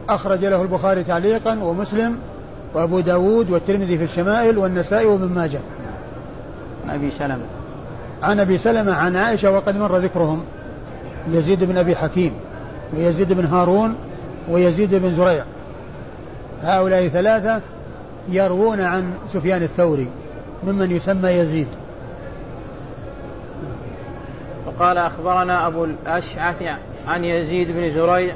أخرج 0.09 0.45
له 0.45 0.63
البخاري 0.63 1.05
تعليقا 1.05 1.59
ومسلم 1.63 2.19
وأبو 2.75 3.01
داود 3.01 3.51
والترمذي 3.51 3.99
في 3.99 4.05
الشمائل 4.05 4.59
والنسائي 4.59 5.07
وابن 5.07 5.29
ماجه. 5.29 5.61
عن 6.89 6.95
أبي 6.95 7.11
سلمة. 7.19 7.45
عن 8.23 8.41
أبي 8.41 8.59
سلمة 8.59 8.95
عن 8.95 9.17
عائشة 9.17 9.51
وقد 9.51 9.77
مر 9.77 9.97
ذكرهم. 9.97 10.45
يزيد 11.31 11.65
بن 11.65 11.79
أبي 11.79 11.97
حكيم 11.97 12.33
ويزيد 12.95 13.33
بن 13.33 13.45
هارون 13.45 13.97
ويزيد 14.49 14.95
بن 14.95 15.15
زريع. 15.17 15.45
هؤلاء 16.63 17.09
ثلاثة 17.09 17.61
يروون 18.29 18.81
عن 18.81 19.13
سفيان 19.33 19.63
الثوري 19.63 20.09
ممن 20.65 20.91
يسمى 20.91 21.31
يزيد. 21.31 21.69
وقال 24.67 24.99
أخبرنا 24.99 25.67
أبو 25.67 25.85
الأشعث 25.85 26.63
عن 27.07 27.25
يزيد 27.25 27.69
بن 27.69 27.95
زريع 27.95 28.35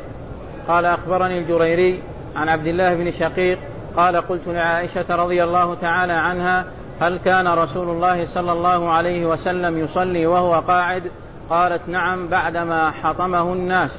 قال 0.69 0.85
أخبرني 0.85 1.39
الجريري 1.39 2.03
عن 2.37 2.49
عبد 2.49 2.67
الله 2.67 2.95
بن 2.95 3.11
شقيق 3.11 3.59
قال 3.97 4.17
قلت 4.17 4.43
لعائشة 4.47 5.05
رضي 5.11 5.45
الله 5.45 5.75
تعالى 5.75 6.13
عنها 6.13 6.65
هل 7.01 7.19
كان 7.19 7.49
رسول 7.49 7.89
الله 7.91 8.27
صلى 8.27 8.53
الله 8.53 8.93
عليه 8.93 9.27
وسلم 9.27 9.79
يصلي 9.79 10.27
وهو 10.27 10.55
قاعد؟ 10.55 11.03
قالت 11.51 11.89
نعم 11.89 12.29
بعدما 12.29 12.91
حطمه 12.91 13.53
الناس. 13.53 13.91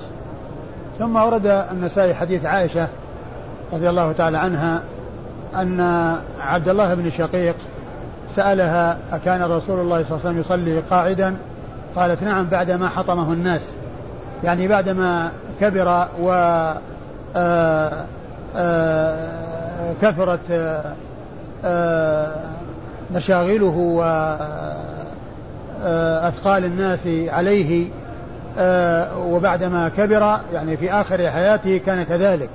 ثم 1.00 1.16
ورد 1.16 1.46
النسائي 1.46 2.16
حديث 2.16 2.46
عائشة 2.46 2.88
رضي 3.74 3.90
الله 3.90 4.12
تعالى 4.12 4.38
عنها 4.38 4.82
أن 5.56 5.80
عبد 6.42 6.70
الله 6.70 6.94
بن 6.94 7.10
شقيق 7.10 7.56
سألها 8.36 8.98
أكان 9.12 9.44
رسول 9.44 9.80
الله 9.80 10.04
صلى 10.04 10.18
الله 10.18 10.28
عليه 10.28 10.40
وسلم 10.40 10.40
يصلي 10.40 10.80
قاعدا؟ 10.80 11.36
قالت 11.96 12.24
نعم 12.24 12.46
بعدما 12.46 12.90
حطمه 12.90 13.34
الناس. 13.34 13.74
يعني 14.44 14.68
بعدما 14.68 15.32
كبر 15.60 16.08
و 16.22 16.32
آه، 17.36 18.06
آه، 18.56 19.94
كثرت 20.02 20.40
آه، 21.66 22.34
مشاغله 23.16 23.78
وأثقال 25.82 26.66
الناس 26.66 27.08
عليه 27.08 27.88
وبعدما 29.18 29.90
كبر 29.90 30.40
يعني 30.54 30.78
في 30.78 30.92
آخر 30.92 31.32
حياته 31.32 31.78
كان 31.86 32.04
كذلك 32.04 32.50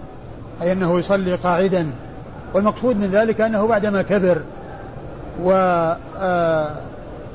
أي 0.62 0.72
أنه 0.72 0.98
يصلي 0.98 1.34
قاعدا. 1.34 1.90
والمقصود 2.54 2.96
من 2.96 3.06
ذلك 3.06 3.40
أنه 3.40 3.66
بعدما 3.66 4.02
كبر 4.02 4.38
و 5.42 5.50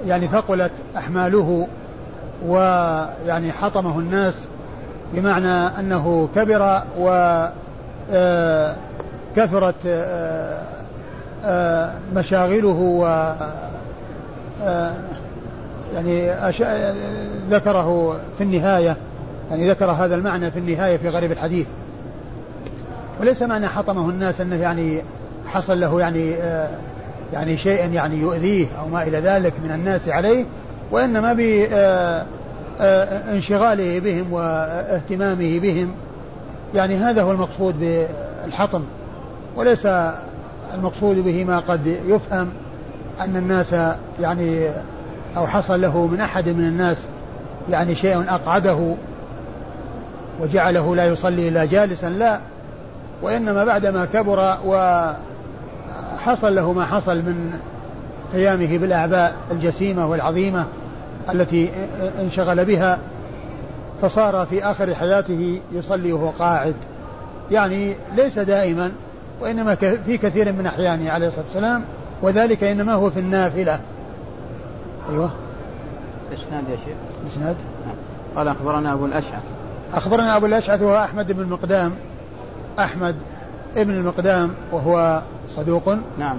يعني 0.08 0.28
ثقلت 0.28 0.72
أحماله 0.98 1.68
ويعني 2.46 3.52
حطمه 3.52 4.00
الناس 4.00 4.34
بمعنى 5.14 5.80
أنه 5.80 6.30
كبر 6.36 6.82
وكثرت 7.00 8.16
آه، 9.88 9.88
آه، 9.88 10.64
آه، 11.46 11.92
مشاغله 12.16 12.68
و 12.70 13.34
يعني 15.96 16.32
ذكره 17.50 18.18
في 18.38 18.44
النهاية 18.44 18.98
يعني 19.52 19.70
ذكر 19.70 19.92
هذا 19.92 20.16
المعنى 20.16 20.52
في 20.52 20.60
النهاية 20.60 20.98
في 20.98 21.10
غريب 21.10 21.32
الحديث. 21.32 21.68
وليس 23.22 23.42
معنى 23.42 23.68
حطمه 23.68 24.10
الناس 24.10 24.42
أنه 24.42 24.56
يعني 24.56 25.02
حصل 25.48 25.80
له 25.80 26.00
يعني 26.00 26.36
يعني 27.34 27.58
شيء 27.58 27.92
يعني 27.92 28.16
يؤذيه 28.16 28.68
أو 28.80 28.88
ما 28.88 29.04
إلى 29.04 29.20
ذلك 29.20 29.54
من 29.64 29.72
الناس 29.72 30.10
عليه 30.10 30.46
وإنما 30.92 31.34
انشغاله 32.80 34.00
بهم 34.00 34.34
واهتمامه 34.34 35.60
بهم. 35.60 35.92
يعني 36.76 36.96
هذا 36.96 37.22
هو 37.22 37.32
المقصود 37.32 37.80
بالحطم. 37.80 38.84
وليس 39.56 39.88
المقصود 40.74 41.18
به 41.18 41.46
ما 41.46 41.60
قد 41.60 41.88
يفهم 41.88 42.50
أن 43.20 43.36
الناس 43.36 43.76
يعني 44.22 44.70
أو 45.38 45.48
حصل 45.48 45.82
له 45.82 46.08
من 46.08 46.22
أحد 46.22 46.50
من 46.50 46.66
الناس 46.66 46.98
يعني 47.70 47.96
شيء 47.96 48.24
أقعده 48.30 48.96
وجعله 50.42 50.96
لا 50.96 51.06
يصلي 51.06 51.48
إلا 51.48 51.66
جالسا 51.66 52.10
لا. 52.10 52.40
وإنما 53.22 53.66
بعدما 53.66 54.06
كبر 54.06 54.58
وحصل 54.66 56.56
له 56.56 56.74
ما 56.74 56.86
حصل 56.86 57.18
من 57.18 57.60
قيامه 58.34 58.78
بالأعباء 58.78 59.34
الجسيمة 59.52 60.10
والعظيمة 60.10 60.66
التي 61.30 61.72
انشغل 62.22 62.66
بها 62.66 63.00
فصار 64.02 64.46
في 64.46 64.64
آخر 64.64 64.96
حياته 64.96 65.60
يصلي 65.72 66.14
وهو 66.14 66.30
قاعد. 66.30 66.76
يعني 67.52 67.96
ليس 68.16 68.40
دائما 68.40 68.92
وإنما 69.42 69.76
في 69.76 70.18
كثير 70.18 70.52
من 70.52 70.66
أحيانه 70.66 71.12
عليه 71.12 71.28
الصلاة 71.28 71.46
والسلام 71.46 71.84
وذلك 72.22 72.64
إنما 72.64 72.94
هو 72.94 73.10
في 73.10 73.20
النافلة. 73.20 73.80
أيوه. 75.10 75.32
إسناد 76.34 76.64
يا 76.70 76.76
شيخ؟ 76.76 76.96
إسناد؟ 77.34 77.56
نعم. 77.86 77.96
قال 78.36 78.48
أخبرنا 78.48 78.94
أبو 78.94 79.06
الأشعث. 79.06 79.44
أخبرنا 79.94 80.38
أبو 80.38 80.46
الأشعث 80.46 80.82
وهو 80.82 81.04
أحمد 81.04 81.32
بن 81.32 81.42
المقدام. 81.42 81.92
أحمد 82.80 83.16
ابن 83.76 83.92
المقدام 83.92 84.54
وهو 84.72 85.22
صدوق. 85.56 85.90
نعم 86.18 86.38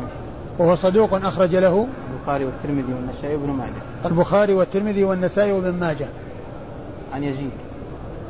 وهو 0.59 0.75
صدوق 0.75 1.15
أخرج 1.15 1.57
له 1.57 1.87
البخاري 2.13 2.45
والترمذي 2.45 2.93
والنسائي 2.95 3.35
وابن 3.35 3.51
ماجه. 3.51 3.71
البخاري 4.05 4.55
والترمذي 4.55 5.05
والنسائي 5.05 5.53
وابن 5.53 5.71
ماجه. 5.81 6.07
عن 7.15 7.25
يزيد. 7.25 7.51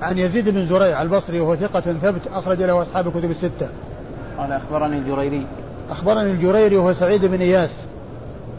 عن 0.02 0.18
يزيد 0.18 0.48
بن 0.48 0.66
زريع 0.66 1.02
البصري 1.02 1.40
وهو 1.40 1.56
ثقة 1.56 1.80
ثبت 1.80 2.20
أخرج 2.34 2.62
له 2.62 2.82
أصحاب 2.82 3.06
الكتب 3.06 3.30
الستة. 3.30 3.68
قال 4.38 4.52
أخبرني 4.52 4.98
الجريري. 4.98 5.46
أخبرني 5.90 6.30
الجريري 6.30 6.76
وهو 6.76 6.92
سعيد 6.92 7.24
بن 7.24 7.40
إياس. 7.40 7.84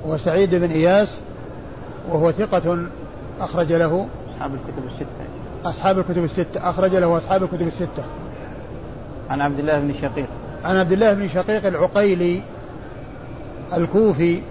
وهو 0.06 0.18
سعيد 0.18 0.56
بن 0.56 0.72
إياس 0.72 1.18
وهو 2.10 2.32
ثقة 2.32 2.86
أخرج 3.40 3.74
له 3.74 4.08
أصحاب 4.36 4.54
الكتب 4.54 4.86
الستة. 4.88 5.26
أصحاب 5.66 6.00
الكتب 6.00 6.24
الستة. 6.24 6.70
أخرج 6.70 6.96
له 6.96 7.18
أصحاب 7.18 7.44
الكتب 7.44 7.68
الستة. 7.68 8.04
عن 9.30 9.42
عبد 9.42 9.60
الله 9.60 9.80
بن 9.80 9.94
شقيق. 9.94 10.28
عن 10.64 10.78
عبد 10.78 10.92
الله 10.92 11.14
بن 11.14 11.30
شقيق 11.30 11.66
العقيلي 11.66 12.42
الكوفي 13.74 14.42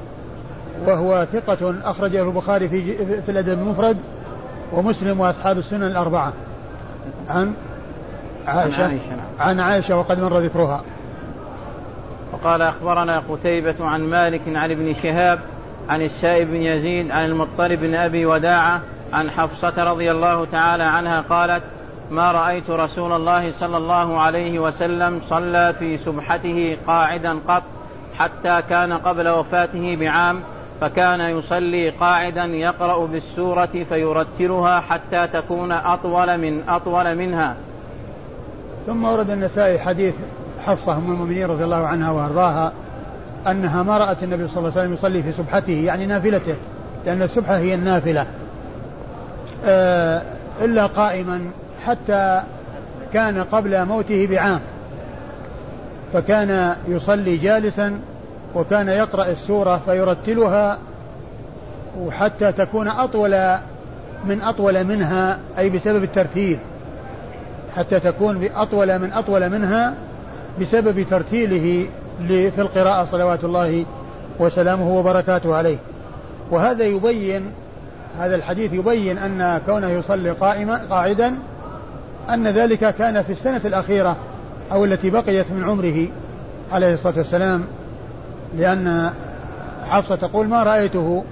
وهو 0.87 1.27
ثقة 1.33 1.75
أخرجه 1.85 2.23
البخاري 2.23 2.69
في 2.69 2.97
في 3.23 3.29
الأدب 3.29 3.59
المفرد 3.59 3.97
ومسلم 4.73 5.21
وأصحاب 5.21 5.59
السنن 5.59 5.83
الأربعة. 5.83 6.33
عن 7.29 7.55
عائشة. 8.47 8.99
عن 9.41 9.61
عائشة 9.61 9.97
وقد 9.99 10.21
مر 10.21 10.39
ذكرها. 10.39 10.83
وقال 12.33 12.63
أخبرنا 12.63 13.23
قتيبة 13.29 13.75
عن 13.81 14.01
مالك 14.01 14.43
عن 14.47 14.71
ابن 14.71 14.95
شهاب 14.95 15.39
عن 15.89 16.03
السائب 16.03 16.49
بن 16.51 16.63
يزيد 16.63 17.11
عن 17.11 17.25
المطلب 17.25 17.81
بن 17.81 17.95
أبي 17.95 18.27
وداعة 18.27 18.81
عن 19.13 19.31
حفصة 19.31 19.85
رضي 19.85 20.11
الله 20.11 20.45
تعالى 20.45 20.85
عنها 20.85 21.21
قالت 21.21 21.63
ما 22.11 22.33
رأيت 22.33 22.71
رسول 22.71 23.13
الله 23.13 23.53
صلى 23.53 23.77
الله 23.77 24.21
عليه 24.21 24.59
وسلم 24.59 25.21
صلى 25.29 25.75
في 25.79 25.99
سبحته 25.99 26.77
قاعدا 26.87 27.39
قط 27.49 27.63
حتى 28.19 28.63
كان 28.69 28.93
قبل 28.93 29.29
وفاته 29.29 29.97
بعام 30.01 30.41
فكان 30.81 31.21
يصلي 31.21 31.91
قاعدا 31.91 32.45
يقرأ 32.45 33.07
بالسورة 33.07 33.85
فيرتلها 33.89 34.81
حتى 34.81 35.27
تكون 35.27 35.73
أطول 35.73 36.39
من 36.39 36.69
أطول 36.69 37.15
منها. 37.15 37.55
ثم 38.87 39.05
ورد 39.05 39.31
النسائي 39.31 39.79
حديث 39.79 40.15
حفصة 40.67 40.97
أم 40.97 41.13
المؤمنين 41.13 41.47
رضي 41.47 41.65
الله 41.65 41.87
عنها 41.87 42.11
وأرضاها 42.11 42.73
أنها 43.47 43.83
ما 43.83 43.99
رأت 43.99 44.23
النبي 44.23 44.49
صلى 44.49 44.59
الله 44.59 44.71
عليه 44.71 44.81
وسلم 44.81 44.93
يصلي 44.93 45.23
في 45.23 45.33
سبحته 45.33 45.73
يعني 45.73 46.07
نافلته 46.07 46.57
لأن 47.07 47.23
السبحة 47.23 47.57
هي 47.57 47.75
النافلة. 47.75 48.27
آه، 49.65 50.23
إلا 50.61 50.87
قائما 50.87 51.41
حتى 51.87 52.43
كان 53.13 53.45
قبل 53.45 53.85
موته 53.85 54.27
بعام. 54.27 54.61
فكان 56.15 56.77
يصلي 56.89 57.37
جالسا 57.37 58.01
وكان 58.55 58.89
يقرأ 58.89 59.29
السورة 59.29 59.81
فيرتلها 59.87 60.79
وحتى 62.01 62.53
تكون 62.53 62.89
أطول 62.89 63.31
من 64.25 64.43
أطول 64.43 64.85
منها 64.85 65.39
أي 65.59 65.71
بسبب 65.71 66.03
الترتيل. 66.03 66.59
حتى 67.77 68.01
تكون 68.01 68.49
أطول 68.57 68.99
من 68.99 69.13
أطول 69.13 69.51
منها 69.51 69.95
بسبب 70.61 71.07
ترتيله 71.11 71.87
في 72.29 72.59
القراءة 72.59 73.05
صلوات 73.05 73.45
الله 73.45 73.85
وسلامه 74.39 74.89
وبركاته 74.99 75.57
عليه. 75.57 75.77
وهذا 76.51 76.85
يبين 76.85 77.43
هذا 78.21 78.35
الحديث 78.35 78.73
يبين 78.73 79.19
أن 79.19 79.61
كونه 79.67 79.91
يصلي 79.91 80.31
قائما 80.31 80.81
قاعدا 80.91 81.35
أن 82.31 82.49
ذلك 82.49 82.95
كان 82.95 83.23
في 83.23 83.33
السنة 83.33 83.61
الأخيرة. 83.65 84.17
أو 84.73 84.85
التي 84.85 85.11
بقيت 85.11 85.51
من 85.51 85.65
عمره 85.65 86.07
عليه 86.73 86.95
الصلاة 86.95 87.19
والسلام 87.19 87.65
لأن 88.59 89.11
حفصة 89.89 90.17
تقول 90.17 90.49
ما 90.49 90.63
رأيته 90.63 91.25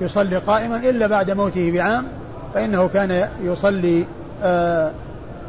يصلي 0.00 0.36
قائما 0.36 0.76
إلا 0.76 1.06
بعد 1.06 1.30
موته 1.30 1.70
بعام 1.70 2.04
فإنه 2.54 2.88
كان 2.88 3.28
يصلي 3.42 4.04
آآ 4.42 4.90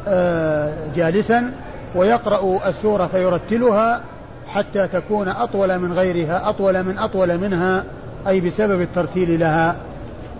آآ 0.08 0.74
جالسا 0.96 1.52
ويقرأ 1.96 2.70
السورة 2.70 3.06
فيرتلها 3.06 4.02
حتى 4.48 4.88
تكون 4.88 5.28
أطول 5.28 5.80
من 5.80 5.94
غيرها 5.94 6.50
أطول 6.50 6.84
من 6.84 6.98
أطول 6.98 7.38
منها 7.38 7.84
أي 8.28 8.42
بسبب 8.42 8.82
الترتيل 8.82 9.40
لها. 9.40 9.76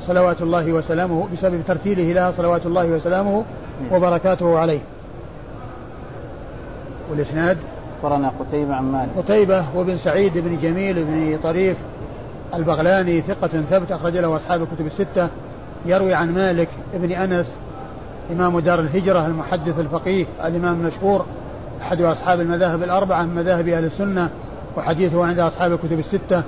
صلوات 0.08 0.42
الله 0.42 0.74
وسلامه 0.74 1.28
بسبب 1.34 1.62
ترتيله 1.68 2.14
لها 2.14 2.32
صلوات 2.32 2.66
الله 2.66 2.86
وسلامه 2.86 3.44
وبركاته 3.92 4.60
عليه. 4.60 4.80
والإسناد؟ 7.12 7.58
أخبرنا 7.98 8.32
قتيبة 8.40 8.76
عن 8.76 8.92
مالك. 8.92 9.10
قتيبة 9.18 9.64
وابن 9.76 9.98
سعيد 9.98 10.38
بن 10.38 10.58
جميل 10.62 11.04
بن 11.04 11.38
طريف 11.44 11.78
البغلاني 12.54 13.22
ثقة 13.22 13.48
ثبت 13.48 13.92
أخرج 13.92 14.18
له 14.18 14.36
أصحاب 14.36 14.62
الكتب 14.62 14.86
الستة 14.86 15.30
يروي 15.86 16.14
عن 16.14 16.34
مالك 16.34 16.70
بن 16.94 17.12
أنس 17.12 17.56
إمام 18.32 18.60
دار 18.60 18.80
الهجرة 18.80 19.26
المحدث 19.26 19.80
الفقيه 19.80 20.26
الإمام 20.46 20.82
المشهور 20.82 21.26
أحد 21.82 22.02
أصحاب 22.02 22.42
المذاهب 22.42 22.84
الأربعة 22.84 23.24
من 23.24 23.36
مذاهب 23.36 23.68
أهل 23.68 23.86
السنة 23.86 24.30
وحديثه 24.78 25.26
عند 25.26 25.40
أصحاب 25.40 25.72
الكتب 25.72 26.00
الستة 26.00 26.44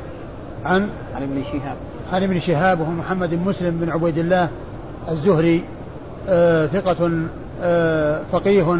عن 0.65 0.89
عن 1.15 1.24
ابن 1.24 1.43
شهاب. 1.43 1.76
عن 2.13 2.24
ابن 2.24 2.39
شهاب 2.39 2.80
وهو 2.80 2.91
محمد 2.91 3.30
بن 3.30 3.50
مسلم 3.50 3.78
بن 3.78 3.89
عبيد 3.89 4.17
الله 4.17 4.50
الزهري 5.10 5.63
آه 6.30 6.65
ثقة 6.67 7.12
آه 7.62 8.22
فقيه 8.32 8.78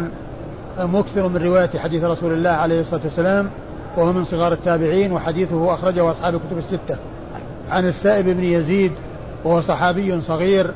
مكثر 0.78 1.28
من 1.28 1.36
رواية 1.36 1.78
حديث 1.78 2.04
رسول 2.04 2.32
الله 2.32 2.50
عليه 2.50 2.80
الصلاة 2.80 3.00
والسلام 3.04 3.50
وهو 3.96 4.12
من 4.12 4.24
صغار 4.24 4.52
التابعين 4.52 5.12
وحديثه 5.12 5.74
أخرجه 5.74 6.10
أصحاب 6.10 6.34
الكتب 6.34 6.58
الستة. 6.58 6.96
عن 7.70 7.86
السائب 7.86 8.24
بن 8.24 8.44
يزيد 8.44 8.92
وهو 9.44 9.60
صحابي 9.60 10.20
صغير 10.20 10.70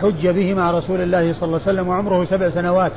حج 0.00 0.28
به 0.28 0.54
مع 0.54 0.70
رسول 0.70 1.00
الله 1.00 1.32
صلى 1.32 1.42
الله 1.42 1.60
عليه 1.66 1.72
وسلم 1.72 1.88
وعمره 1.88 2.24
سبع 2.24 2.50
سنوات 2.50 2.92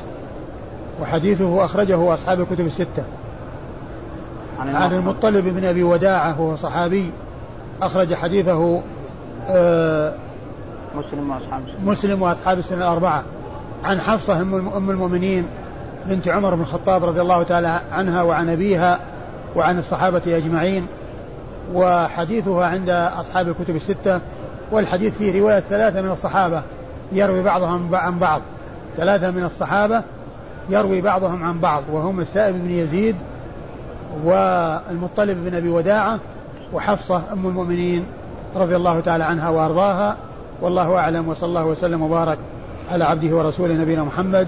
وحديثه 1.01 1.65
أخرجه 1.65 2.13
أصحاب 2.13 2.41
الكتب 2.41 2.65
الستة. 2.65 3.03
عن, 4.59 4.75
عن 4.75 4.93
المطلب 4.93 5.45
بن 5.45 5.65
أبي 5.65 5.83
وداعة 5.83 6.41
وهو 6.41 6.55
صحابي 6.55 7.11
أخرج 7.81 8.13
حديثه 8.13 8.81
آه 9.47 10.13
مسلم 10.95 11.29
وأصحاب 11.29 11.61
السنة. 11.67 11.91
مسلم 11.91 12.21
وأصحاب 12.21 12.59
السنة 12.59 12.77
الأربعة. 12.77 13.23
عن 13.83 14.01
حفصة 14.01 14.41
أم 14.41 14.89
المؤمنين 14.89 15.45
بنت 16.05 16.27
عمر 16.27 16.55
بن 16.55 16.61
الخطاب 16.61 17.05
رضي 17.05 17.21
الله 17.21 17.43
تعالى 17.43 17.81
عنها 17.91 18.23
وعن 18.23 18.49
أبيها 18.49 18.99
وعن 19.55 19.79
الصحابة 19.79 20.21
أجمعين 20.27 20.87
وحديثها 21.73 22.65
عند 22.65 22.89
أصحاب 22.89 23.47
الكتب 23.47 23.75
الستة 23.75 24.19
والحديث 24.71 25.17
فيه 25.17 25.39
رواية 25.39 25.59
ثلاثة 25.59 26.01
من 26.01 26.11
الصحابة 26.11 26.61
يروي 27.11 27.43
بعضهم 27.43 27.95
عن 27.95 28.19
بعض. 28.19 28.41
ثلاثة 28.97 29.31
من 29.31 29.43
الصحابة 29.43 30.01
يروي 30.69 31.01
بعضهم 31.01 31.43
عن 31.43 31.59
بعض 31.59 31.83
وهم 31.91 32.19
السائب 32.19 32.55
بن 32.55 32.71
يزيد 32.71 33.15
والمطلب 34.23 35.37
بن 35.45 35.55
أبي 35.55 35.69
وداعة 35.69 36.19
وحفصة 36.73 37.23
أم 37.33 37.47
المؤمنين 37.47 38.05
رضي 38.55 38.75
الله 38.75 38.99
تعالى 38.99 39.23
عنها 39.23 39.49
وأرضاها. 39.49 40.17
والله 40.61 40.97
أعلم 40.97 41.27
وصلى 41.27 41.49
الله 41.49 41.65
وسلم 41.65 42.01
وبارك 42.01 42.37
على 42.91 43.03
عبده 43.03 43.35
ورسوله 43.35 43.73
نبينا 43.73 44.03
محمد. 44.03 44.47